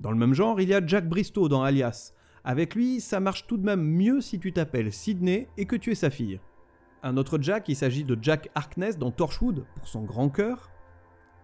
Dans 0.00 0.10
le 0.10 0.16
même 0.16 0.34
genre, 0.34 0.60
il 0.60 0.68
y 0.68 0.74
a 0.74 0.84
Jack 0.84 1.08
Bristow 1.08 1.48
dans 1.48 1.62
Alias. 1.62 2.12
Avec 2.42 2.74
lui, 2.74 3.00
ça 3.00 3.20
marche 3.20 3.46
tout 3.46 3.56
de 3.56 3.64
même 3.64 3.82
mieux 3.82 4.20
si 4.20 4.40
tu 4.40 4.52
t'appelles 4.52 4.92
Sydney 4.92 5.46
et 5.58 5.66
que 5.66 5.76
tu 5.76 5.92
es 5.92 5.94
sa 5.94 6.10
fille. 6.10 6.40
Un 7.02 7.16
autre 7.16 7.38
Jack, 7.40 7.68
il 7.68 7.76
s'agit 7.76 8.04
de 8.04 8.18
Jack 8.20 8.50
Harkness 8.54 8.98
dans 8.98 9.10
Torchwood 9.10 9.64
pour 9.76 9.86
son 9.86 10.02
grand 10.02 10.28
cœur. 10.28 10.70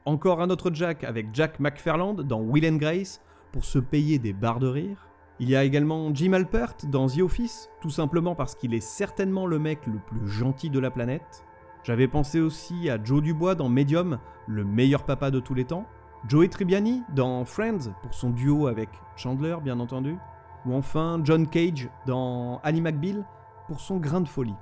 Encore 0.06 0.40
un 0.40 0.50
autre 0.50 0.70
Jack 0.72 1.04
avec 1.04 1.28
Jack 1.34 1.60
McFarland 1.60 2.14
dans 2.14 2.40
Will 2.40 2.66
and 2.66 2.76
Grace 2.76 3.20
pour 3.56 3.64
se 3.64 3.78
payer 3.78 4.18
des 4.18 4.34
barres 4.34 4.58
de 4.58 4.66
rire. 4.66 5.08
Il 5.40 5.48
y 5.48 5.56
a 5.56 5.64
également 5.64 6.14
Jim 6.14 6.34
Alpert 6.34 6.74
dans 6.88 7.06
The 7.06 7.20
Office, 7.20 7.70
tout 7.80 7.88
simplement 7.88 8.34
parce 8.34 8.54
qu'il 8.54 8.74
est 8.74 8.82
certainement 8.82 9.46
le 9.46 9.58
mec 9.58 9.86
le 9.86 9.98
plus 9.98 10.28
gentil 10.28 10.68
de 10.68 10.78
la 10.78 10.90
planète. 10.90 11.42
J'avais 11.82 12.06
pensé 12.06 12.38
aussi 12.38 12.90
à 12.90 13.02
Joe 13.02 13.22
Dubois 13.22 13.54
dans 13.54 13.70
Medium, 13.70 14.18
le 14.46 14.62
meilleur 14.62 15.04
papa 15.04 15.30
de 15.30 15.40
tous 15.40 15.54
les 15.54 15.64
temps. 15.64 15.86
Joey 16.28 16.48
Tribbiani 16.48 17.02
dans 17.14 17.46
Friends 17.46 17.94
pour 18.02 18.12
son 18.12 18.28
duo 18.28 18.66
avec 18.66 18.90
Chandler, 19.16 19.56
bien 19.64 19.80
entendu. 19.80 20.18
Ou 20.66 20.74
enfin 20.74 21.18
John 21.24 21.48
Cage 21.48 21.88
dans 22.04 22.60
Ally 22.62 22.82
McBeal 22.82 23.24
pour 23.68 23.80
son 23.80 23.96
grain 23.96 24.20
de 24.20 24.28
folie. 24.28 24.54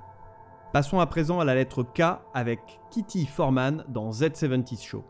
Passons 0.71 1.01
à 1.01 1.05
présent 1.05 1.41
à 1.41 1.43
la 1.43 1.53
lettre 1.53 1.83
K 1.83 2.01
avec 2.33 2.79
Kitty 2.91 3.25
Forman 3.25 3.83
dans 3.89 4.11
Z70 4.11 4.81
Show. 4.81 5.03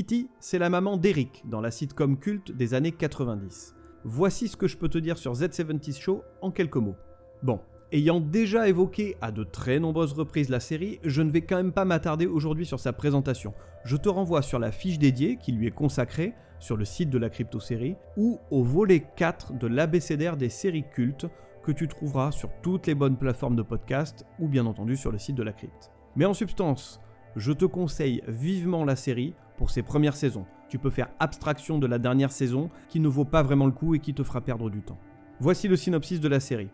Kitty, 0.00 0.30
c'est 0.40 0.58
la 0.58 0.70
maman 0.70 0.96
d'Eric 0.96 1.42
dans 1.44 1.60
la 1.60 1.70
sitcom 1.70 2.16
culte 2.16 2.52
des 2.52 2.72
années 2.72 2.90
90. 2.90 3.74
Voici 4.04 4.48
ce 4.48 4.56
que 4.56 4.66
je 4.66 4.78
peux 4.78 4.88
te 4.88 4.96
dire 4.96 5.18
sur 5.18 5.34
Z70 5.34 6.00
Show 6.00 6.24
en 6.40 6.50
quelques 6.50 6.76
mots. 6.76 6.96
Bon, 7.42 7.60
ayant 7.92 8.18
déjà 8.18 8.66
évoqué 8.66 9.18
à 9.20 9.30
de 9.30 9.44
très 9.44 9.78
nombreuses 9.78 10.14
reprises 10.14 10.48
la 10.48 10.58
série, 10.58 11.00
je 11.04 11.20
ne 11.20 11.30
vais 11.30 11.42
quand 11.42 11.56
même 11.56 11.74
pas 11.74 11.84
m'attarder 11.84 12.24
aujourd'hui 12.24 12.64
sur 12.64 12.80
sa 12.80 12.94
présentation. 12.94 13.52
Je 13.84 13.98
te 13.98 14.08
renvoie 14.08 14.40
sur 14.40 14.58
la 14.58 14.72
fiche 14.72 14.98
dédiée 14.98 15.36
qui 15.36 15.52
lui 15.52 15.66
est 15.66 15.70
consacrée 15.70 16.32
sur 16.60 16.78
le 16.78 16.86
site 16.86 17.10
de 17.10 17.18
la 17.18 17.28
crypto-série 17.28 17.96
ou 18.16 18.38
au 18.50 18.62
volet 18.62 19.04
4 19.16 19.58
de 19.58 19.66
l'abécédaire 19.66 20.38
des 20.38 20.48
séries 20.48 20.86
cultes 20.94 21.26
que 21.62 21.72
tu 21.72 21.88
trouveras 21.88 22.32
sur 22.32 22.48
toutes 22.62 22.86
les 22.86 22.94
bonnes 22.94 23.18
plateformes 23.18 23.56
de 23.56 23.60
podcast 23.60 24.24
ou 24.38 24.48
bien 24.48 24.64
entendu 24.64 24.96
sur 24.96 25.12
le 25.12 25.18
site 25.18 25.36
de 25.36 25.42
la 25.42 25.52
crypte. 25.52 25.90
Mais 26.16 26.24
en 26.24 26.32
substance, 26.32 27.02
je 27.36 27.52
te 27.52 27.66
conseille 27.66 28.22
vivement 28.26 28.84
la 28.86 28.96
série 28.96 29.34
pour 29.60 29.68
ses 29.68 29.82
premières 29.82 30.16
saisons. 30.16 30.46
Tu 30.70 30.78
peux 30.78 30.88
faire 30.88 31.10
abstraction 31.18 31.78
de 31.78 31.86
la 31.86 31.98
dernière 31.98 32.32
saison 32.32 32.70
qui 32.88 32.98
ne 32.98 33.08
vaut 33.08 33.26
pas 33.26 33.42
vraiment 33.42 33.66
le 33.66 33.72
coup 33.72 33.94
et 33.94 33.98
qui 33.98 34.14
te 34.14 34.22
fera 34.22 34.40
perdre 34.40 34.70
du 34.70 34.80
temps. 34.80 34.98
Voici 35.38 35.68
le 35.68 35.76
synopsis 35.76 36.18
de 36.18 36.28
la 36.28 36.40
série. 36.40 36.70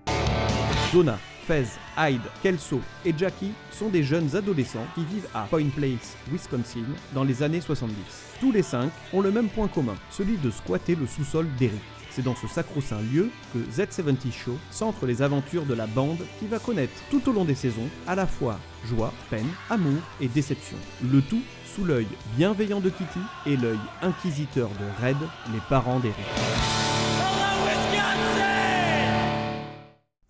Donna, 0.92 1.18
Fez, 1.48 1.66
Hyde, 1.98 2.20
Kelso 2.44 2.80
et 3.04 3.12
Jackie 3.18 3.50
sont 3.72 3.88
des 3.88 4.04
jeunes 4.04 4.36
adolescents 4.36 4.86
qui 4.94 5.04
vivent 5.04 5.26
à 5.34 5.48
Point 5.50 5.68
Place, 5.74 6.16
Wisconsin, 6.30 6.84
dans 7.12 7.24
les 7.24 7.42
années 7.42 7.60
70. 7.60 7.96
Tous 8.40 8.52
les 8.52 8.62
cinq 8.62 8.92
ont 9.12 9.20
le 9.20 9.32
même 9.32 9.48
point 9.48 9.66
commun, 9.66 9.96
celui 10.10 10.36
de 10.36 10.50
squatter 10.50 10.94
le 10.94 11.08
sous-sol 11.08 11.48
d'Eric. 11.58 11.95
C'est 12.16 12.22
dans 12.22 12.34
ce 12.34 12.46
sacro-saint 12.46 13.02
lieu 13.12 13.28
que 13.52 13.58
Z70 13.58 14.32
Show 14.32 14.56
centre 14.70 15.04
les 15.04 15.20
aventures 15.20 15.66
de 15.66 15.74
la 15.74 15.86
bande 15.86 16.16
qui 16.38 16.46
va 16.46 16.58
connaître 16.58 16.94
tout 17.10 17.28
au 17.28 17.32
long 17.34 17.44
des 17.44 17.54
saisons 17.54 17.90
à 18.06 18.14
la 18.14 18.26
fois 18.26 18.58
joie, 18.86 19.12
peine, 19.28 19.44
amour 19.68 20.00
et 20.18 20.28
déception. 20.28 20.78
Le 21.04 21.20
tout 21.20 21.42
sous 21.66 21.84
l'œil 21.84 22.06
bienveillant 22.38 22.80
de 22.80 22.88
Kitty 22.88 23.18
et 23.44 23.58
l'œil 23.58 23.76
inquisiteur 24.00 24.70
de 24.70 25.04
Red, 25.04 25.18
les 25.52 25.60
parents 25.68 26.00
d'Eric. 26.00 26.16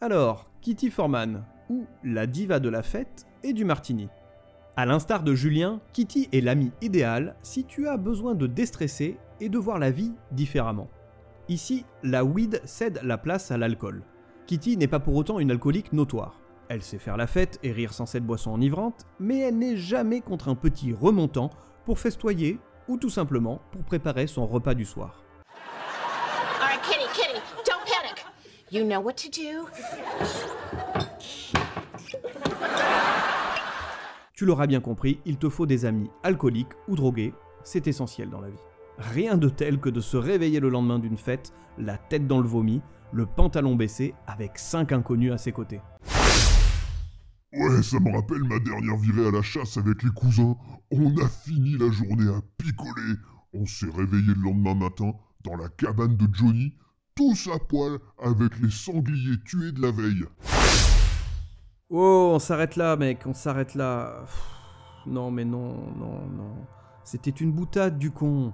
Alors, 0.00 0.50
Kitty 0.62 0.90
Forman, 0.90 1.44
ou 1.68 1.86
la 2.02 2.26
diva 2.26 2.58
de 2.58 2.68
la 2.68 2.82
fête 2.82 3.28
et 3.44 3.52
du 3.52 3.64
martini. 3.64 4.08
À 4.76 4.86
l'instar 4.86 5.22
de 5.22 5.36
Julien, 5.36 5.80
Kitty 5.92 6.30
est 6.32 6.40
l'ami 6.40 6.72
idéal 6.82 7.36
si 7.44 7.62
tu 7.62 7.86
as 7.86 7.96
besoin 7.96 8.34
de 8.34 8.48
déstresser 8.48 9.18
et 9.40 9.48
de 9.48 9.58
voir 9.58 9.78
la 9.78 9.92
vie 9.92 10.10
différemment. 10.32 10.88
Ici, 11.48 11.84
la 12.02 12.24
weed 12.24 12.60
cède 12.64 12.98
la 13.04 13.18
place 13.18 13.52
à 13.52 13.56
l'alcool. 13.56 14.02
Kitty 14.48 14.76
n'est 14.76 14.88
pas 14.88 14.98
pour 14.98 15.14
autant 15.14 15.38
une 15.38 15.52
alcoolique 15.52 15.92
notoire. 15.92 16.40
Elle 16.68 16.82
sait 16.82 16.98
faire 16.98 17.16
la 17.16 17.28
fête 17.28 17.60
et 17.62 17.70
rire 17.70 17.92
sans 17.92 18.04
cette 18.04 18.26
boisson 18.26 18.50
enivrante, 18.50 19.06
mais 19.20 19.38
elle 19.38 19.56
n'est 19.56 19.76
jamais 19.76 20.20
contre 20.20 20.48
un 20.48 20.56
petit 20.56 20.92
remontant 20.92 21.50
pour 21.84 22.00
festoyer 22.00 22.58
ou 22.88 22.96
tout 22.96 23.10
simplement 23.10 23.62
pour 23.70 23.84
préparer 23.84 24.26
son 24.26 24.44
repas 24.44 24.74
du 24.74 24.84
soir. 24.84 25.22
All 26.60 26.68
right, 26.68 26.82
Kitty, 26.82 27.06
Kitty, 27.14 27.40
don't 27.64 27.84
panic. 27.86 28.24
You 28.72 28.84
know 28.84 29.00
what 29.00 29.12
to 29.12 29.28
do. 29.28 29.68
Tu 34.34 34.44
l'auras 34.44 34.66
bien 34.66 34.80
compris, 34.80 35.20
il 35.24 35.38
te 35.38 35.48
faut 35.48 35.66
des 35.66 35.84
amis 35.84 36.10
alcooliques 36.24 36.74
ou 36.88 36.96
drogués, 36.96 37.32
c'est 37.62 37.86
essentiel 37.86 38.30
dans 38.30 38.40
la 38.40 38.50
vie. 38.50 38.58
Rien 38.98 39.36
de 39.36 39.48
tel 39.48 39.78
que 39.78 39.90
de 39.90 40.00
se 40.00 40.16
réveiller 40.16 40.58
le 40.58 40.70
lendemain 40.70 40.98
d'une 40.98 41.18
fête, 41.18 41.52
la 41.78 41.98
tête 41.98 42.26
dans 42.26 42.40
le 42.40 42.48
vomi, 42.48 42.80
le 43.12 43.26
pantalon 43.26 43.76
baissé, 43.76 44.14
avec 44.26 44.58
cinq 44.58 44.92
inconnus 44.92 45.32
à 45.32 45.38
ses 45.38 45.52
côtés. 45.52 45.80
Ouais, 47.52 47.82
ça 47.82 48.00
me 48.00 48.14
rappelle 48.14 48.44
ma 48.44 48.58
dernière 48.58 48.96
virée 48.96 49.28
à 49.28 49.30
la 49.30 49.42
chasse 49.42 49.76
avec 49.76 50.02
les 50.02 50.10
cousins. 50.10 50.56
On 50.90 51.16
a 51.18 51.28
fini 51.28 51.76
la 51.78 51.90
journée 51.90 52.28
à 52.28 52.40
picoler. 52.58 53.14
On 53.52 53.66
s'est 53.66 53.90
réveillé 53.94 54.34
le 54.34 54.42
lendemain 54.42 54.74
matin 54.74 55.12
dans 55.44 55.56
la 55.56 55.68
cabane 55.68 56.16
de 56.16 56.26
Johnny, 56.32 56.74
tous 57.14 57.48
à 57.54 57.58
poil 57.58 57.98
avec 58.22 58.58
les 58.60 58.70
sangliers 58.70 59.38
tués 59.44 59.72
de 59.72 59.80
la 59.80 59.90
veille. 59.90 60.24
Oh, 61.88 62.32
on 62.34 62.38
s'arrête 62.38 62.76
là, 62.76 62.96
mec, 62.96 63.22
on 63.26 63.34
s'arrête 63.34 63.74
là. 63.74 64.22
Pff, 64.24 64.42
non, 65.06 65.30
mais 65.30 65.44
non, 65.44 65.92
non, 65.96 66.26
non. 66.28 66.66
C'était 67.04 67.30
une 67.30 67.52
boutade 67.52 67.98
du 67.98 68.10
con. 68.10 68.52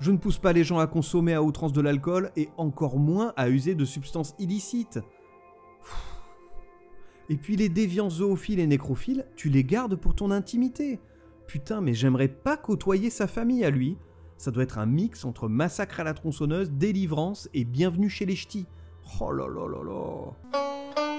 Je 0.00 0.10
ne 0.10 0.16
pousse 0.16 0.38
pas 0.38 0.52
les 0.52 0.64
gens 0.64 0.78
à 0.78 0.86
consommer 0.86 1.34
à 1.34 1.42
outrance 1.42 1.72
de 1.72 1.80
l'alcool 1.80 2.30
et 2.36 2.48
encore 2.56 2.98
moins 2.98 3.32
à 3.36 3.48
user 3.48 3.74
de 3.74 3.84
substances 3.84 4.34
illicites. 4.38 5.00
Et 7.30 7.36
puis 7.36 7.56
les 7.56 7.68
déviants 7.68 8.10
zoophiles 8.10 8.60
et 8.60 8.66
nécrophiles, 8.66 9.24
tu 9.36 9.48
les 9.48 9.64
gardes 9.64 9.96
pour 9.96 10.14
ton 10.14 10.30
intimité. 10.30 11.00
Putain, 11.46 11.80
mais 11.80 11.94
j'aimerais 11.94 12.28
pas 12.28 12.56
côtoyer 12.56 13.10
sa 13.10 13.26
famille 13.26 13.64
à 13.64 13.70
lui. 13.70 13.96
Ça 14.36 14.50
doit 14.50 14.64
être 14.64 14.78
un 14.78 14.86
mix 14.86 15.24
entre 15.24 15.48
massacre 15.48 16.00
à 16.00 16.04
la 16.04 16.12
tronçonneuse, 16.12 16.70
délivrance 16.70 17.48
et 17.54 17.64
bienvenue 17.64 18.10
chez 18.10 18.26
les 18.26 18.36
ch'tis. 18.36 18.66
Oh 19.20 19.30
là 19.30 19.46
là 19.46 19.68
là 19.68 19.82
là. 19.84 21.13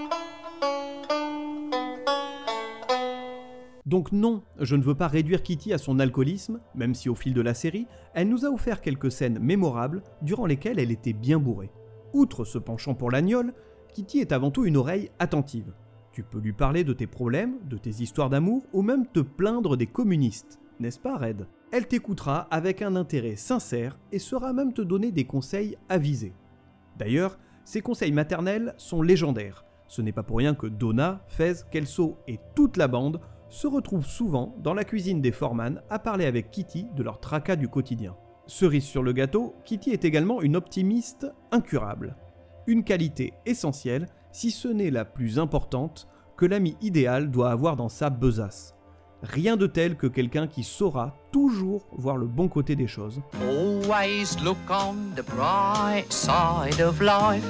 Donc 3.86 4.12
non, 4.12 4.42
je 4.60 4.76
ne 4.76 4.82
veux 4.82 4.96
pas 4.96 5.08
réduire 5.08 5.44
Kitty 5.44 5.72
à 5.72 5.78
son 5.78 6.00
alcoolisme, 6.00 6.60
même 6.74 6.96
si 6.96 7.08
au 7.08 7.16
fil 7.16 7.34
de 7.34 7.42
la 7.42 7.54
série, 7.54 7.86
elle 8.16 8.30
nous 8.30 8.44
a 8.44 8.50
offert 8.50 8.82
quelques 8.82 9.12
scènes 9.12 9.38
mémorables 9.40 10.02
durant 10.24 10.48
lesquelles 10.48 10.80
elle 10.80 10.92
était 10.92 11.14
bien 11.14 11.38
bourrée. 11.38 11.72
Outre 12.14 12.46
ce 12.46 12.58
penchant 12.58 12.96
pour 12.96 13.12
l'agnole, 13.12 13.54
Kitty 13.94 14.20
est 14.20 14.32
avant 14.32 14.50
tout 14.50 14.66
une 14.66 14.78
oreille 14.78 15.12
attentive. 15.20 15.72
Tu 16.14 16.24
peux 16.24 16.40
lui 16.40 16.54
parler 16.54 16.84
de 16.84 16.94
tes 16.94 17.08
problèmes, 17.08 17.58
de 17.66 17.78
tes 17.78 18.02
histoires 18.02 18.30
d'amour, 18.30 18.66
ou 18.74 18.82
même 18.82 19.06
te 19.06 19.20
plaindre 19.20 19.78
des 19.78 19.86
communistes, 19.86 20.60
n'est-ce 20.80 21.00
pas 21.00 21.18
Red? 21.18 21.48
Elle 21.72 21.88
t'écoutera 21.88 22.48
avec 22.52 22.82
un 22.82 22.96
intérêt 22.96 23.36
sincère 23.36 24.00
et 24.12 24.20
saura 24.20 24.54
même 24.54 24.74
te 24.74 24.82
donner 24.82 25.12
des 25.12 25.26
conseils 25.26 25.78
avisés. 25.90 26.34
D'ailleurs, 26.98 27.38
ces 27.66 27.82
conseils 27.82 28.12
maternels 28.12 28.74
sont 28.78 29.02
légendaires. 29.02 29.66
Ce 29.88 30.02
n'est 30.02 30.12
pas 30.12 30.24
pour 30.24 30.38
rien 30.38 30.56
que 30.56 30.68
Donna, 30.68 31.24
Fez, 31.28 31.54
Kelso 31.70 32.18
et 32.28 32.40
toute 32.56 32.78
la 32.78 32.88
bande 32.88 33.20
se 33.56 33.68
retrouvent 33.68 34.06
souvent 34.06 34.54
dans 34.58 34.74
la 34.74 34.84
cuisine 34.84 35.22
des 35.22 35.32
Foreman 35.32 35.82
à 35.90 35.98
parler 35.98 36.26
avec 36.26 36.52
Kitty 36.52 36.88
de 36.94 37.04
leur 37.04 37.22
tracas 37.22 37.56
du 37.56 37.70
quotidien. 37.70 38.18
Cerise 38.48 38.84
sur 38.84 39.02
le 39.02 39.14
gâteau, 39.14 39.56
Kitty 39.64 39.92
est 39.92 40.04
également 40.04 40.42
une 40.42 40.58
optimiste 40.58 41.28
incurable. 41.54 42.18
Une 42.68 42.84
qualité 42.84 43.32
essentielle, 43.46 44.08
si 44.34 44.52
ce 44.52 44.68
n'est 44.68 44.92
la 44.92 45.06
plus 45.06 45.40
importante, 45.40 46.10
que 46.36 46.46
l'ami 46.46 46.76
idéal 46.82 47.32
doit 47.32 47.50
avoir 47.50 47.78
dans 47.78 47.88
sa 47.88 48.10
besace. 48.10 48.76
Rien 49.24 49.56
de 49.56 49.68
tel 49.68 49.96
que 49.96 50.08
quelqu'un 50.08 50.48
qui 50.48 50.64
saura 50.64 51.16
toujours 51.32 51.88
voir 51.94 52.18
le 52.18 52.28
bon 52.28 52.50
côté 52.50 52.76
des 52.76 52.88
choses. 52.88 53.22
Always 53.42 54.36
look 54.44 54.58
on 54.70 54.96
the 55.16 55.26
bright 55.34 56.12
side 56.12 56.82
of 56.82 57.00
life. 57.00 57.46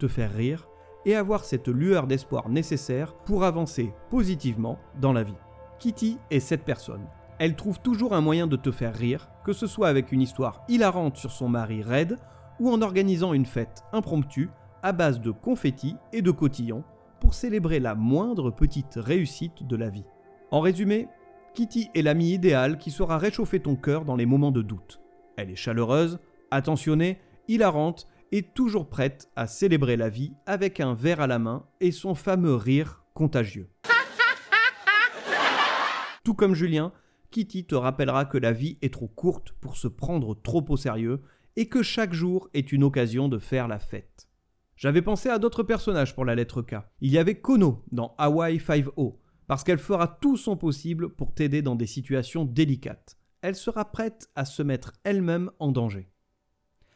te 0.00 0.08
faire 0.08 0.32
rire 0.32 0.69
et 1.06 1.16
avoir 1.16 1.44
cette 1.44 1.68
lueur 1.68 2.06
d'espoir 2.06 2.48
nécessaire 2.48 3.14
pour 3.14 3.44
avancer 3.44 3.92
positivement 4.10 4.78
dans 5.00 5.12
la 5.12 5.22
vie. 5.22 5.34
Kitty 5.78 6.18
est 6.30 6.40
cette 6.40 6.64
personne. 6.64 7.06
Elle 7.38 7.56
trouve 7.56 7.80
toujours 7.80 8.12
un 8.12 8.20
moyen 8.20 8.46
de 8.46 8.56
te 8.56 8.70
faire 8.70 8.94
rire, 8.94 9.30
que 9.44 9.54
ce 9.54 9.66
soit 9.66 9.88
avec 9.88 10.12
une 10.12 10.20
histoire 10.20 10.62
hilarante 10.68 11.16
sur 11.16 11.30
son 11.30 11.48
mari 11.48 11.82
Red 11.82 12.18
ou 12.58 12.70
en 12.70 12.82
organisant 12.82 13.32
une 13.32 13.46
fête 13.46 13.82
impromptue 13.92 14.50
à 14.82 14.92
base 14.92 15.20
de 15.20 15.30
confettis 15.30 15.96
et 16.12 16.20
de 16.20 16.30
cotillons 16.30 16.84
pour 17.18 17.34
célébrer 17.34 17.80
la 17.80 17.94
moindre 17.94 18.50
petite 18.50 18.94
réussite 18.96 19.66
de 19.66 19.76
la 19.76 19.88
vie. 19.88 20.04
En 20.50 20.60
résumé, 20.60 21.08
Kitty 21.54 21.90
est 21.94 22.02
l'amie 22.02 22.32
idéale 22.32 22.78
qui 22.78 22.90
saura 22.90 23.18
réchauffer 23.18 23.60
ton 23.60 23.76
cœur 23.76 24.04
dans 24.04 24.16
les 24.16 24.26
moments 24.26 24.52
de 24.52 24.62
doute. 24.62 25.00
Elle 25.36 25.50
est 25.50 25.56
chaleureuse, 25.56 26.18
attentionnée, 26.50 27.18
hilarante 27.48 28.06
et 28.32 28.42
toujours 28.42 28.88
prête 28.88 29.30
à 29.36 29.46
célébrer 29.46 29.96
la 29.96 30.08
vie 30.08 30.32
avec 30.46 30.80
un 30.80 30.94
verre 30.94 31.20
à 31.20 31.26
la 31.26 31.38
main 31.38 31.66
et 31.80 31.92
son 31.92 32.14
fameux 32.14 32.54
rire 32.54 33.04
contagieux. 33.14 33.68
Tout 36.24 36.34
comme 36.34 36.54
Julien, 36.54 36.92
Kitty 37.30 37.66
te 37.66 37.74
rappellera 37.74 38.24
que 38.24 38.38
la 38.38 38.52
vie 38.52 38.78
est 38.82 38.92
trop 38.92 39.08
courte 39.08 39.52
pour 39.60 39.76
se 39.76 39.88
prendre 39.88 40.34
trop 40.34 40.64
au 40.68 40.76
sérieux 40.76 41.22
et 41.56 41.68
que 41.68 41.82
chaque 41.82 42.12
jour 42.12 42.48
est 42.54 42.72
une 42.72 42.84
occasion 42.84 43.28
de 43.28 43.38
faire 43.38 43.68
la 43.68 43.78
fête. 43.78 44.28
J'avais 44.76 45.02
pensé 45.02 45.28
à 45.28 45.38
d'autres 45.38 45.62
personnages 45.62 46.14
pour 46.14 46.24
la 46.24 46.34
lettre 46.34 46.62
K. 46.62 46.76
Il 47.00 47.10
y 47.10 47.18
avait 47.18 47.40
Kono 47.40 47.84
dans 47.92 48.14
Hawaii 48.16 48.58
5-0, 48.58 49.16
parce 49.46 49.62
qu'elle 49.62 49.78
fera 49.78 50.08
tout 50.08 50.36
son 50.36 50.56
possible 50.56 51.10
pour 51.10 51.34
t'aider 51.34 51.60
dans 51.60 51.76
des 51.76 51.86
situations 51.86 52.44
délicates. 52.44 53.18
Elle 53.42 53.56
sera 53.56 53.90
prête 53.90 54.30
à 54.36 54.44
se 54.44 54.62
mettre 54.62 54.92
elle-même 55.04 55.50
en 55.58 55.70
danger. 55.70 56.10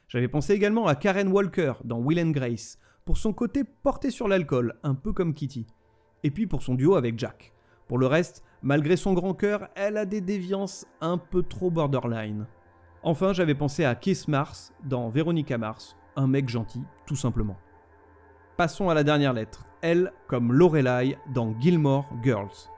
J'avais 0.09 0.29
pensé 0.29 0.53
également 0.53 0.87
à 0.87 0.95
Karen 0.95 1.29
Walker 1.29 1.75
dans 1.85 1.99
Will 1.99 2.21
and 2.21 2.31
Grace, 2.31 2.79
pour 3.05 3.17
son 3.17 3.33
côté 3.33 3.65
porté 3.65 4.11
sur 4.11 4.29
l'alcool, 4.29 4.75
un 4.83 4.95
peu 4.95 5.13
comme 5.13 5.35
Kitty. 5.35 5.67
Et 6.23 6.31
puis 6.31 6.47
pour 6.47 6.63
son 6.63 6.75
duo 6.75 6.95
avec 6.95 7.19
Jack. 7.19 7.53
Pour 7.89 7.99
le 7.99 8.07
reste, 8.07 8.43
malgré 8.63 8.97
son 8.97 9.13
grand 9.13 9.35
cœur, 9.35 9.69
elle 9.75 9.97
a 9.97 10.07
des 10.07 10.21
déviances 10.21 10.87
un 11.01 11.19
peu 11.19 11.43
trop 11.43 11.71
borderline. 11.71 12.47
Enfin, 13.03 13.35
j'avais 13.35 13.55
pensé 13.55 13.85
à 13.85 13.95
Kiss 13.95 14.29
Mars 14.29 14.73
dans 14.85 15.11
Veronica 15.11 15.59
Mars, 15.59 15.97
un 16.17 16.27
mec 16.27 16.49
gentil, 16.49 16.83
tout 17.07 17.17
simplement. 17.17 17.59
Passons 18.57 18.89
à 18.89 18.95
la 18.95 19.05
dernière 19.05 19.35
lettre, 19.35 19.67
elle 19.83 20.13
comme 20.29 20.53
Lorelai 20.53 21.19
dans 21.35 21.55
Gilmore 21.61 22.09
Girls. 22.23 22.71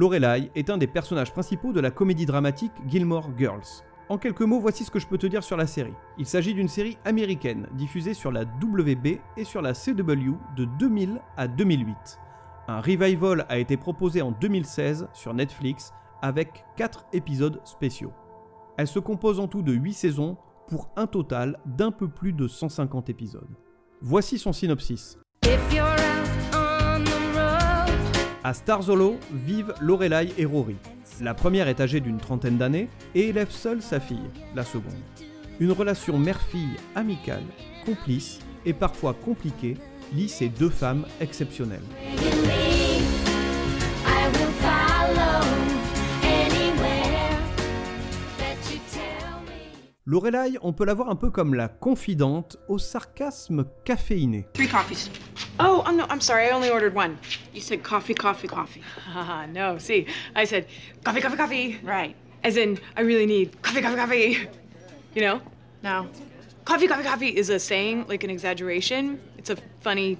Lorelai 0.00 0.50
est 0.54 0.70
un 0.70 0.78
des 0.78 0.86
personnages 0.86 1.30
principaux 1.30 1.74
de 1.74 1.80
la 1.80 1.90
comédie 1.90 2.24
dramatique 2.24 2.72
Gilmore 2.88 3.28
Girls. 3.36 3.84
En 4.08 4.16
quelques 4.16 4.40
mots, 4.40 4.58
voici 4.58 4.82
ce 4.82 4.90
que 4.90 4.98
je 4.98 5.06
peux 5.06 5.18
te 5.18 5.26
dire 5.26 5.44
sur 5.44 5.58
la 5.58 5.66
série. 5.66 5.92
Il 6.16 6.24
s'agit 6.24 6.54
d'une 6.54 6.68
série 6.68 6.96
américaine 7.04 7.68
diffusée 7.74 8.14
sur 8.14 8.32
la 8.32 8.44
WB 8.44 9.18
et 9.36 9.44
sur 9.44 9.60
la 9.60 9.74
CW 9.74 10.38
de 10.56 10.64
2000 10.78 11.20
à 11.36 11.46
2008. 11.46 12.18
Un 12.68 12.80
revival 12.80 13.44
a 13.50 13.58
été 13.58 13.76
proposé 13.76 14.22
en 14.22 14.30
2016 14.30 15.06
sur 15.12 15.34
Netflix 15.34 15.92
avec 16.22 16.64
4 16.78 17.04
épisodes 17.12 17.60
spéciaux. 17.64 18.14
Elle 18.78 18.88
se 18.88 19.00
compose 19.00 19.38
en 19.38 19.48
tout 19.48 19.60
de 19.60 19.74
8 19.74 19.92
saisons 19.92 20.38
pour 20.66 20.88
un 20.96 21.08
total 21.08 21.60
d'un 21.66 21.90
peu 21.90 22.08
plus 22.08 22.32
de 22.32 22.48
150 22.48 23.10
épisodes. 23.10 23.54
Voici 24.00 24.38
son 24.38 24.54
synopsis. 24.54 25.18
À 28.42 28.54
Starzolo 28.54 29.18
vivent 29.32 29.74
Lorelai 29.82 30.28
et 30.38 30.46
Rory. 30.46 30.76
La 31.20 31.34
première 31.34 31.68
est 31.68 31.80
âgée 31.80 32.00
d'une 32.00 32.16
trentaine 32.16 32.56
d'années 32.56 32.88
et 33.14 33.28
élève 33.28 33.50
seule 33.50 33.82
sa 33.82 34.00
fille, 34.00 34.30
la 34.54 34.64
seconde. 34.64 34.94
Une 35.58 35.72
relation 35.72 36.18
mère-fille 36.18 36.76
amicale, 36.94 37.44
complice 37.84 38.38
et 38.64 38.72
parfois 38.72 39.12
compliquée 39.12 39.76
lie 40.14 40.30
ces 40.30 40.48
deux 40.48 40.70
femmes 40.70 41.04
exceptionnelles. 41.20 41.80
Lorelai, 50.10 50.58
on 50.62 50.72
peut 50.72 50.84
la 50.84 50.94
voir 50.94 51.08
un 51.08 51.14
peu 51.14 51.30
comme 51.30 51.54
la 51.54 51.68
confidente 51.68 52.56
au 52.66 52.78
sarcasme 52.78 53.64
caféiné. 53.84 54.44
Three 54.54 54.66
coffees. 54.66 55.08
Oh, 55.60 55.84
I'm 55.86 55.96
no, 55.96 56.04
I'm 56.10 56.20
sorry. 56.20 56.48
I 56.48 56.50
only 56.50 56.68
ordered 56.68 56.96
one. 56.96 57.16
You 57.54 57.60
said 57.60 57.84
coffee, 57.84 58.14
coffee, 58.14 58.48
coffee. 58.48 58.82
Haha, 59.12 59.46
no. 59.46 59.78
See, 59.78 60.06
I 60.34 60.46
said 60.46 60.66
coffee, 61.04 61.20
coffee, 61.20 61.36
coffee. 61.36 61.80
Right. 61.84 62.16
As 62.42 62.56
in, 62.56 62.80
I 62.96 63.02
really 63.02 63.24
need 63.24 63.62
coffee, 63.62 63.80
coffee, 63.82 63.96
coffee. 63.96 64.48
You 65.14 65.22
know? 65.22 65.40
No. 65.84 66.08
Coffee, 66.64 66.88
coffee, 66.88 67.04
coffee 67.04 67.28
is 67.28 67.48
a 67.48 67.60
saying, 67.60 68.06
like 68.08 68.24
an 68.24 68.30
exaggeration. 68.30 69.20
It's 69.38 69.50
a 69.50 69.56
funny, 69.80 70.18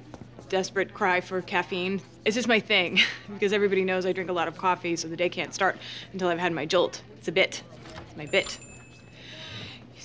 desperate 0.48 0.94
cry 0.94 1.20
for 1.20 1.42
caffeine. 1.42 2.00
It's 2.24 2.37
just 2.37 2.46
my 2.46 2.61
thing 2.61 3.00
because 3.29 3.53
everybody 3.53 3.83
knows 3.83 4.07
I 4.07 4.12
drink 4.12 4.31
a 4.31 4.35
lot 4.35 4.46
of 4.46 4.57
coffee, 4.57 4.94
so 4.94 5.09
the 5.09 5.16
day 5.16 5.29
can't 5.29 5.53
start 5.53 5.79
until 6.12 6.29
I've 6.29 6.38
had 6.38 6.53
my 6.53 6.64
jolt. 6.64 7.03
It's 7.18 7.26
a 7.26 7.33
bit. 7.33 7.64
It's 8.07 8.16
my 8.16 8.26
bit. 8.26 8.57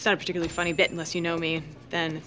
It's 0.06 0.12
not 0.12 0.18
a 0.18 0.18
particularly 0.18 0.54
funny 0.54 0.72
bit 0.72 0.92
unless 0.92 1.16
you 1.16 1.22
know 1.22 1.36
me. 1.36 1.64
Then, 1.90 2.22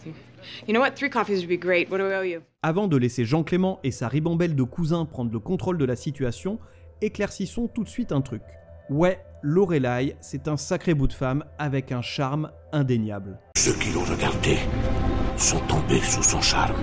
you 0.66 0.74
know 0.74 0.80
what? 0.80 0.96
Three 0.96 1.10
coffees 1.10 1.38
would 1.38 1.48
be 1.48 1.56
great. 1.56 1.88
What 1.88 1.98
do 1.98 2.10
I 2.10 2.14
owe 2.16 2.22
you? 2.22 2.40
Avant 2.60 2.88
de 2.88 2.96
laisser 2.96 3.24
Jean 3.24 3.44
Clément 3.44 3.78
et 3.84 3.92
sa 3.92 4.08
ribambelle 4.08 4.56
de 4.56 4.64
cousins 4.64 5.04
prendre 5.04 5.30
le 5.30 5.38
contrôle 5.38 5.78
de 5.78 5.84
la 5.84 5.94
situation, 5.94 6.58
éclaircissons 7.02 7.68
tout 7.68 7.84
de 7.84 7.88
suite 7.88 8.10
un 8.10 8.20
truc. 8.20 8.42
Ouais, 8.90 9.20
Lorelai, 9.42 10.16
c'est 10.20 10.48
un 10.48 10.56
sacré 10.56 10.92
bout 10.92 11.06
de 11.06 11.12
femme 11.12 11.44
avec 11.56 11.92
un 11.92 12.02
charme 12.02 12.50
indéniable. 12.72 13.38
Ceux 13.56 13.74
qui 13.74 13.92
l'ont 13.92 14.02
regardé 14.02 14.56
sont 15.36 15.60
tombés 15.68 16.00
sous 16.00 16.24
son 16.24 16.40
charme. 16.40 16.82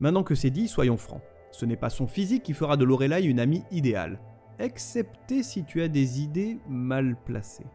Maintenant 0.00 0.24
que 0.24 0.34
c'est 0.34 0.50
dit, 0.50 0.66
soyons 0.66 0.96
francs. 0.96 1.22
Ce 1.52 1.66
n'est 1.66 1.76
pas 1.76 1.90
son 1.90 2.08
physique 2.08 2.42
qui 2.42 2.52
fera 2.52 2.76
de 2.76 2.84
Lorelai 2.84 3.22
une 3.22 3.38
amie 3.38 3.62
idéale, 3.70 4.18
excepté 4.58 5.42
si 5.42 5.64
tu 5.64 5.82
as 5.82 5.88
des 5.88 6.20
idées 6.20 6.58
mal 6.68 7.16
placées. 7.24 7.66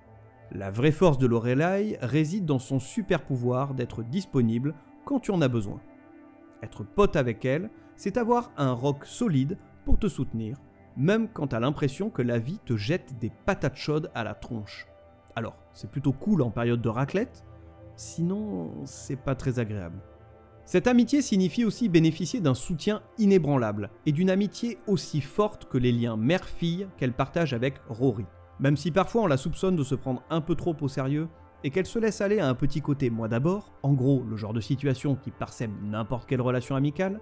La 0.52 0.72
vraie 0.72 0.92
force 0.92 1.18
de 1.18 1.28
Lorelai 1.28 1.98
réside 2.02 2.46
dans 2.46 2.60
son 2.60 2.80
super 2.80 3.24
pouvoir 3.24 3.74
d'être 3.74 4.04
disponible 4.04 4.74
quand 5.04 5.20
tu 5.20 5.32
en 5.32 5.42
as 5.42 5.50
besoin. 5.50 5.82
Être 6.64 6.84
pote 6.84 7.16
avec 7.16 7.44
elle, 7.46 7.70
c'est 7.96 8.18
avoir 8.18 8.52
un 8.58 8.72
rock 8.72 9.06
solide 9.06 9.58
pour 9.86 10.00
te 10.00 10.08
soutenir, 10.08 10.58
même 10.96 11.28
quand 11.28 11.48
t'as 11.48 11.60
l'impression 11.60 12.10
que 12.10 12.22
la 12.22 12.40
vie 12.40 12.60
te 12.66 12.78
jette 12.78 13.18
des 13.20 13.32
patates 13.46 13.76
chaudes 13.76 14.12
à 14.16 14.24
la 14.24 14.34
tronche. 14.34 14.88
Alors, 15.36 15.56
c'est 15.74 15.92
plutôt 15.92 16.14
cool 16.14 16.42
en 16.42 16.50
période 16.50 16.82
de 16.82 16.90
raclette, 16.90 17.44
sinon 17.96 18.72
c'est 18.86 19.16
pas 19.16 19.36
très 19.36 19.60
agréable. 19.60 20.00
Cette 20.68 20.88
amitié 20.88 21.22
signifie 21.22 21.64
aussi 21.64 21.88
bénéficier 21.88 22.42
d'un 22.42 22.54
soutien 22.54 23.02
inébranlable 23.18 23.90
et 24.06 24.12
d'une 24.12 24.30
amitié 24.30 24.80
aussi 24.86 25.22
forte 25.22 25.70
que 25.70 25.78
les 25.78 25.94
liens 25.94 26.18
mère-fille 26.18 26.90
qu'elle 26.98 27.14
partage 27.14 27.54
avec 27.54 27.76
Rory. 27.88 28.26
Même 28.60 28.76
si 28.76 28.92
parfois 28.92 29.22
on 29.22 29.28
la 29.28 29.38
soupçonne 29.38 29.78
de 29.78 29.84
se 29.84 29.96
prendre 29.96 30.24
un 30.30 30.42
peu 30.42 30.56
trop 30.56 30.76
au 30.82 30.90
sérieux 30.90 31.30
et 31.64 31.70
qu'elle 31.70 31.86
se 31.86 32.00
laisse 32.00 32.20
aller 32.20 32.40
à 32.40 32.50
un 32.50 32.54
petit 32.54 32.82
côté 32.82 33.10
moi 33.10 33.30
d'abord, 33.30 33.72
en 33.82 33.94
gros 33.94 34.26
le 34.30 34.36
genre 34.36 34.52
de 34.52 34.60
situation 34.60 35.16
qui 35.16 35.32
parsème 35.32 35.74
n'importe 35.84 36.28
quelle 36.28 36.42
relation 36.42 36.76
amicale, 36.76 37.22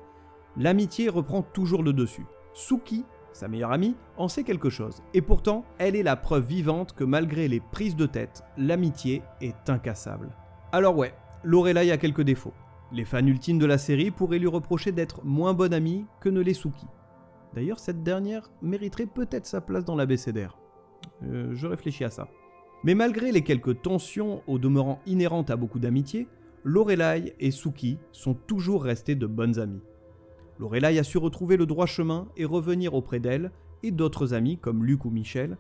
l'amitié 0.58 1.08
reprend 1.08 1.44
toujours 1.44 1.84
le 1.84 1.94
dessus. 1.94 2.26
Suki, 2.56 3.06
sa 3.32 3.48
meilleure 3.48 3.74
amie, 3.74 3.96
en 4.18 4.28
sait 4.28 4.44
quelque 4.44 4.72
chose, 4.72 5.04
et 5.14 5.22
pourtant 5.22 5.66
elle 5.78 5.96
est 5.96 6.02
la 6.02 6.16
preuve 6.16 6.48
vivante 6.48 6.94
que 6.94 7.04
malgré 7.04 7.48
les 7.48 7.60
prises 7.60 7.96
de 7.96 8.08
tête, 8.08 8.42
l'amitié 8.58 9.22
est 9.40 9.70
incassable. 9.70 10.32
Alors 10.72 10.98
ouais, 10.98 11.14
Lorelai 11.44 11.92
a 11.92 11.98
quelques 11.98 12.24
défauts. 12.24 12.54
Les 12.96 13.04
fans 13.04 13.28
ultimes 13.28 13.60
de 13.60 13.66
la 13.66 13.78
série 13.78 14.10
pourraient 14.10 14.40
lui 14.40 14.48
reprocher 14.48 14.94
d'être 14.94 15.26
moins 15.26 15.54
bonne 15.54 15.74
amie 15.74 16.06
que 16.22 16.30
ne 16.30 16.40
l'est 16.40 16.54
Suki. 16.54 16.86
D'ailleurs, 17.54 17.80
cette 17.80 18.04
dernière 18.04 18.50
mériterait 18.62 19.06
peut-être 19.06 19.46
sa 19.46 19.60
place 19.60 19.84
dans 19.84 19.98
l'abécédaire. 19.98 20.58
Euh, 21.24 21.54
je 21.54 21.68
réfléchis 21.68 22.06
à 22.06 22.10
ça. 22.10 22.30
Mais 22.86 22.96
malgré 22.96 23.34
les 23.34 23.44
quelques 23.44 23.82
tensions 23.82 24.44
au 24.48 24.60
demeurant 24.60 25.02
inhérentes 25.06 25.50
à 25.50 25.58
beaucoup 25.58 25.80
d'amitié, 25.80 26.30
Lorelai 26.64 27.36
et 27.38 27.52
Suki 27.52 27.98
sont 28.14 28.34
toujours 28.34 28.86
restés 28.86 29.16
de 29.16 29.28
bonnes 29.28 29.60
amies. 29.60 29.84
Lorelai 30.58 30.98
a 30.98 31.04
su 31.04 31.18
retrouver 31.18 31.58
le 31.58 31.66
droit 31.66 31.88
chemin 31.88 32.30
et 32.38 32.46
revenir 32.46 32.94
auprès 32.94 33.20
d'elle 33.20 33.52
et 33.84 33.92
d'autres 33.92 34.34
amis 34.34 34.58
comme 34.58 34.86
Luc 34.86 35.04
ou 35.04 35.10
Michel 35.10 35.58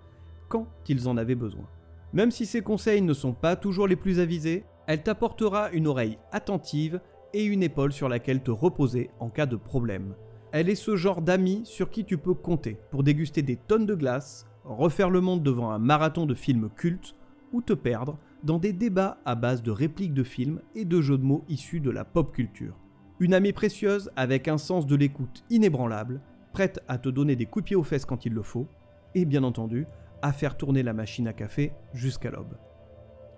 quand 0.48 0.67
ils 0.88 1.10
en 1.10 1.17
avaient 1.17 1.36
besoin. 1.36 1.67
Même 2.13 2.32
si 2.32 2.45
ses 2.45 2.62
conseils 2.62 3.02
ne 3.02 3.13
sont 3.13 3.34
pas 3.34 3.58
toujours 3.58 3.88
les 3.88 3.98
plus 3.98 4.21
avisés, 4.21 4.63
elle 4.88 5.04
t'apportera 5.04 5.69
une 5.71 5.88
oreille 5.88 6.17
attentive 6.32 7.02
et 7.36 7.43
une 7.43 7.63
épaule 7.63 7.91
sur 7.91 8.08
laquelle 8.08 8.41
te 8.41 8.50
reposer 8.50 9.10
en 9.19 9.30
cas 9.30 9.45
de 9.45 9.58
problème. 9.58 10.15
Elle 10.54 10.69
est 10.69 10.76
ce 10.76 10.95
genre 10.95 11.21
d'amie 11.21 11.63
sur 11.65 11.89
qui 11.89 12.06
tu 12.06 12.17
peux 12.17 12.34
compter 12.34 12.80
pour 12.91 13.04
déguster 13.04 13.41
des 13.41 13.58
tonnes 13.58 13.86
de 13.86 13.93
glace, 13.93 14.48
refaire 14.63 15.10
le 15.10 15.19
monde 15.19 15.43
devant 15.43 15.71
un 15.71 15.78
marathon 15.78 16.26
de 16.26 16.34
films 16.34 16.69
cultes 16.69 17.13
ou 17.52 17.62
te 17.62 17.74
perdre 17.74 18.17
dans 18.43 18.58
des 18.58 18.71
débats 18.71 19.17
à 19.26 19.36
base 19.36 19.62
de 19.62 19.71
répliques 19.71 20.13
de 20.13 20.24
films 20.24 20.62
et 20.76 20.86
de 20.86 21.02
jeux 21.02 21.17
de 21.17 21.26
mots 21.26 21.43
issus 21.50 21.82
de 21.82 21.89
la 21.89 22.06
pop 22.06 22.34
culture. 22.34 22.80
Une 23.19 23.34
amie 23.34 23.52
précieuse 23.52 24.10
avec 24.15 24.48
un 24.48 24.58
sens 24.58 24.88
de 24.88 24.95
l'écoute 24.95 25.43
inébranlable, 25.50 26.21
prête 26.54 26.80
à 26.88 26.98
te 26.98 27.10
donner 27.10 27.36
des 27.36 27.48
coups 27.48 27.69
de 27.69 27.76
aux 27.76 27.84
fesses 27.84 28.06
quand 28.06 28.26
il 28.26 28.32
le 28.32 28.43
faut, 28.43 28.69
et 29.13 29.26
bien 29.26 29.43
entendu, 29.43 29.88
à 30.21 30.32
faire 30.32 30.56
tourner 30.56 30.84
la 30.84 30.93
machine 30.93 31.28
à 31.28 31.34
café 31.34 31.74
jusqu'à 31.93 32.32
l'aube. 32.32 32.56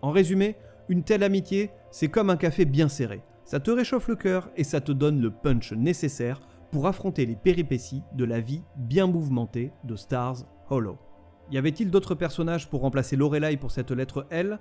En 0.04 0.12
résumé, 0.12 0.56
une 0.88 1.04
telle 1.04 1.24
amitié, 1.24 1.72
c'est 1.90 2.10
comme 2.10 2.30
un 2.30 2.38
café 2.38 2.66
bien 2.66 2.90
serré. 2.90 3.24
Ça 3.48 3.62
te 3.62 3.72
réchauffe 3.72 4.10
le 4.10 4.18
cœur 4.18 4.50
et 4.58 4.66
ça 4.66 4.82
te 4.82 4.92
donne 4.92 5.22
le 5.22 5.32
punch 5.32 5.72
nécessaire 5.72 6.42
pour 6.70 6.86
affronter 6.86 7.26
les 7.26 7.38
péripéties 7.38 8.04
de 8.12 8.26
la 8.26 8.42
vie 8.42 8.62
bien 8.76 9.08
mouvementée 9.08 9.72
de 9.86 9.96
Stars 9.96 10.40
Hollow. 10.70 10.98
Y 11.50 11.58
avait-il 11.58 11.90
d'autres 11.90 12.14
personnages 12.14 12.70
pour 12.70 12.82
remplacer 12.82 13.16
Lorelai 13.16 13.56
pour 13.56 13.72
cette 13.72 13.92
lettre 13.92 14.28
L? 14.32 14.60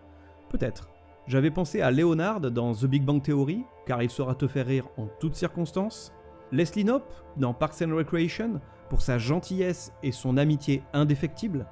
Peut-être. 0.51 0.89
J'avais 1.27 1.51
pensé 1.51 1.81
à 1.81 1.91
Leonard 1.91 2.41
dans 2.41 2.73
The 2.75 2.85
Big 2.85 3.05
Bang 3.05 3.21
Theory, 3.21 3.65
car 3.87 4.05
il 4.05 4.09
saura 4.09 4.37
te 4.37 4.47
faire 4.47 4.69
rire 4.69 4.87
en 4.99 5.09
toutes 5.19 5.35
circonstances. 5.35 6.13
Leslie 6.53 6.85
Knope 6.85 7.13
dans 7.37 7.55
Parks 7.55 7.83
and 7.83 7.93
Recreation, 7.93 8.61
pour 8.89 9.03
sa 9.03 9.19
gentillesse 9.19 9.93
et 10.05 10.13
son 10.13 10.37
amitié 10.37 10.85
indéfectible. 10.93 11.67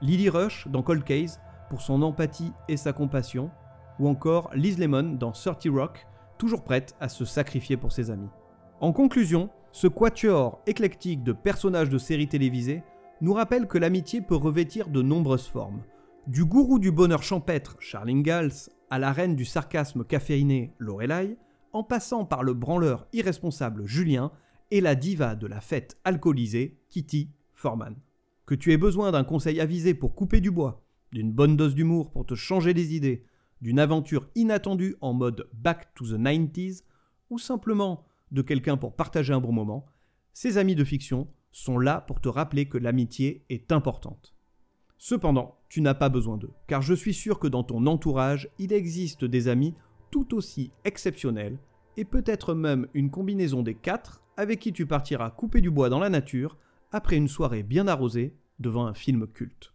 Lily 0.00 0.30
Rush 0.30 0.66
dans 0.68 0.82
Cold 0.82 1.04
Case, 1.04 1.42
pour 1.68 1.82
son 1.82 2.00
empathie 2.00 2.54
et 2.68 2.78
sa 2.78 2.94
compassion. 2.94 3.50
Ou 3.98 4.08
encore 4.08 4.50
Liz 4.54 4.78
Lemon 4.78 5.18
dans 5.18 5.32
30 5.32 5.66
Rock, 5.66 6.06
toujours 6.38 6.64
prête 6.64 6.94
à 7.00 7.08
se 7.08 7.24
sacrifier 7.24 7.76
pour 7.76 7.92
ses 7.92 8.10
amis. 8.10 8.30
En 8.80 8.92
conclusion, 8.92 9.50
ce 9.72 9.86
quatuor 9.88 10.60
éclectique 10.66 11.22
de 11.22 11.32
personnages 11.32 11.90
de 11.90 11.98
séries 11.98 12.28
télévisées 12.28 12.82
nous 13.20 13.32
rappelle 13.32 13.66
que 13.66 13.78
l'amitié 13.78 14.20
peut 14.20 14.36
revêtir 14.36 14.88
de 14.88 15.02
nombreuses 15.02 15.46
formes. 15.46 15.82
Du 16.26 16.44
gourou 16.44 16.78
du 16.78 16.90
bonheur 16.90 17.22
champêtre, 17.22 17.76
Charles 17.80 18.10
Ingalls, 18.10 18.70
à 18.90 18.98
la 18.98 19.12
reine 19.12 19.36
du 19.36 19.44
sarcasme 19.44 20.04
caféiné, 20.04 20.72
Lorelai, 20.78 21.36
en 21.72 21.82
passant 21.82 22.24
par 22.24 22.42
le 22.42 22.54
branleur 22.54 23.06
irresponsable 23.12 23.86
Julien 23.86 24.30
et 24.70 24.80
la 24.80 24.94
diva 24.94 25.34
de 25.34 25.46
la 25.46 25.60
fête 25.60 25.98
alcoolisée, 26.04 26.78
Kitty 26.88 27.30
Forman. 27.52 27.96
Que 28.46 28.54
tu 28.54 28.72
aies 28.72 28.78
besoin 28.78 29.10
d'un 29.10 29.24
conseil 29.24 29.60
avisé 29.60 29.94
pour 29.94 30.14
couper 30.14 30.40
du 30.40 30.50
bois, 30.50 30.84
d'une 31.12 31.32
bonne 31.32 31.56
dose 31.56 31.74
d'humour 31.74 32.10
pour 32.10 32.26
te 32.26 32.34
changer 32.34 32.72
les 32.72 32.94
idées, 32.94 33.24
d'une 33.64 33.78
aventure 33.78 34.28
inattendue 34.34 34.94
en 35.00 35.14
mode 35.14 35.48
back 35.54 35.94
to 35.94 36.04
the 36.04 36.20
90s, 36.20 36.82
ou 37.30 37.38
simplement 37.38 38.04
de 38.30 38.42
quelqu'un 38.42 38.76
pour 38.76 38.94
partager 38.94 39.32
un 39.32 39.40
bon 39.40 39.52
moment, 39.52 39.86
ces 40.34 40.58
amis 40.58 40.74
de 40.74 40.84
fiction 40.84 41.28
sont 41.50 41.78
là 41.78 42.02
pour 42.02 42.20
te 42.20 42.28
rappeler 42.28 42.66
que 42.66 42.76
l'amitié 42.76 43.46
est 43.48 43.72
importante. 43.72 44.34
Cependant, 44.98 45.56
tu 45.70 45.80
n'as 45.80 45.94
pas 45.94 46.10
besoin 46.10 46.36
d'eux, 46.36 46.52
car 46.66 46.82
je 46.82 46.92
suis 46.92 47.14
sûr 47.14 47.38
que 47.38 47.48
dans 47.48 47.64
ton 47.64 47.86
entourage, 47.86 48.50
il 48.58 48.74
existe 48.74 49.24
des 49.24 49.48
amis 49.48 49.74
tout 50.10 50.34
aussi 50.34 50.70
exceptionnels, 50.84 51.58
et 51.96 52.04
peut-être 52.04 52.52
même 52.52 52.86
une 52.92 53.10
combinaison 53.10 53.62
des 53.62 53.74
quatre 53.74 54.22
avec 54.36 54.60
qui 54.60 54.74
tu 54.74 54.84
partiras 54.84 55.30
couper 55.30 55.62
du 55.62 55.70
bois 55.70 55.88
dans 55.88 56.00
la 56.00 56.10
nature 56.10 56.58
après 56.92 57.16
une 57.16 57.28
soirée 57.28 57.62
bien 57.62 57.88
arrosée 57.88 58.36
devant 58.58 58.86
un 58.86 58.94
film 58.94 59.26
culte. 59.26 59.73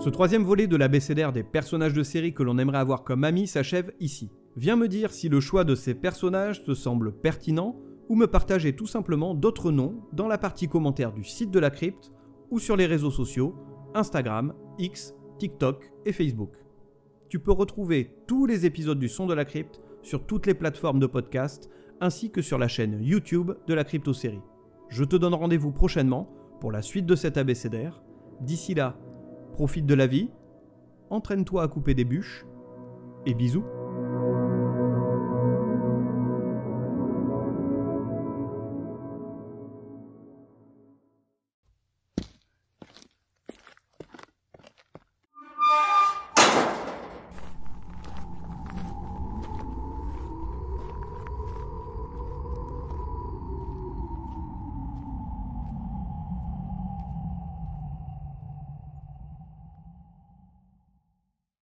Ce 0.00 0.08
troisième 0.08 0.44
volet 0.44 0.66
de 0.66 0.76
l'abécédaire 0.76 1.30
des 1.30 1.42
personnages 1.42 1.92
de 1.92 2.02
série 2.02 2.32
que 2.32 2.42
l'on 2.42 2.56
aimerait 2.56 2.78
avoir 2.78 3.04
comme 3.04 3.22
amis 3.22 3.46
s'achève 3.46 3.92
ici. 4.00 4.30
Viens 4.56 4.74
me 4.76 4.88
dire 4.88 5.12
si 5.12 5.28
le 5.28 5.40
choix 5.40 5.62
de 5.62 5.74
ces 5.74 5.92
personnages 5.92 6.64
te 6.64 6.72
semble 6.72 7.12
pertinent 7.12 7.76
ou 8.08 8.16
me 8.16 8.26
partager 8.26 8.74
tout 8.74 8.86
simplement 8.86 9.34
d'autres 9.34 9.70
noms 9.70 10.00
dans 10.14 10.26
la 10.26 10.38
partie 10.38 10.68
commentaire 10.68 11.12
du 11.12 11.22
site 11.22 11.50
de 11.50 11.58
la 11.58 11.68
crypte 11.68 12.12
ou 12.50 12.58
sur 12.58 12.78
les 12.78 12.86
réseaux 12.86 13.10
sociaux 13.10 13.54
Instagram, 13.94 14.54
X, 14.78 15.14
TikTok 15.38 15.92
et 16.06 16.14
Facebook. 16.14 16.54
Tu 17.28 17.38
peux 17.38 17.52
retrouver 17.52 18.16
tous 18.26 18.46
les 18.46 18.64
épisodes 18.64 18.98
du 18.98 19.08
son 19.10 19.26
de 19.26 19.34
la 19.34 19.44
crypte 19.44 19.82
sur 20.00 20.24
toutes 20.24 20.46
les 20.46 20.54
plateformes 20.54 20.98
de 20.98 21.06
podcast 21.06 21.68
ainsi 22.00 22.30
que 22.30 22.40
sur 22.40 22.56
la 22.56 22.68
chaîne 22.68 23.02
YouTube 23.02 23.52
de 23.66 23.74
la 23.74 23.84
crypto 23.84 24.14
série. 24.14 24.40
Je 24.88 25.04
te 25.04 25.16
donne 25.16 25.34
rendez-vous 25.34 25.72
prochainement 25.72 26.32
pour 26.58 26.72
la 26.72 26.80
suite 26.80 27.04
de 27.04 27.16
cet 27.16 27.36
abécédaire. 27.36 28.02
D'ici 28.40 28.72
là, 28.72 28.96
profite 29.52 29.86
de 29.86 29.94
la 29.94 30.06
vie, 30.06 30.30
entraîne-toi 31.10 31.62
à 31.62 31.68
couper 31.68 31.94
des 31.94 32.04
bûches. 32.04 32.46
Et 33.26 33.34
bisous 33.34 33.64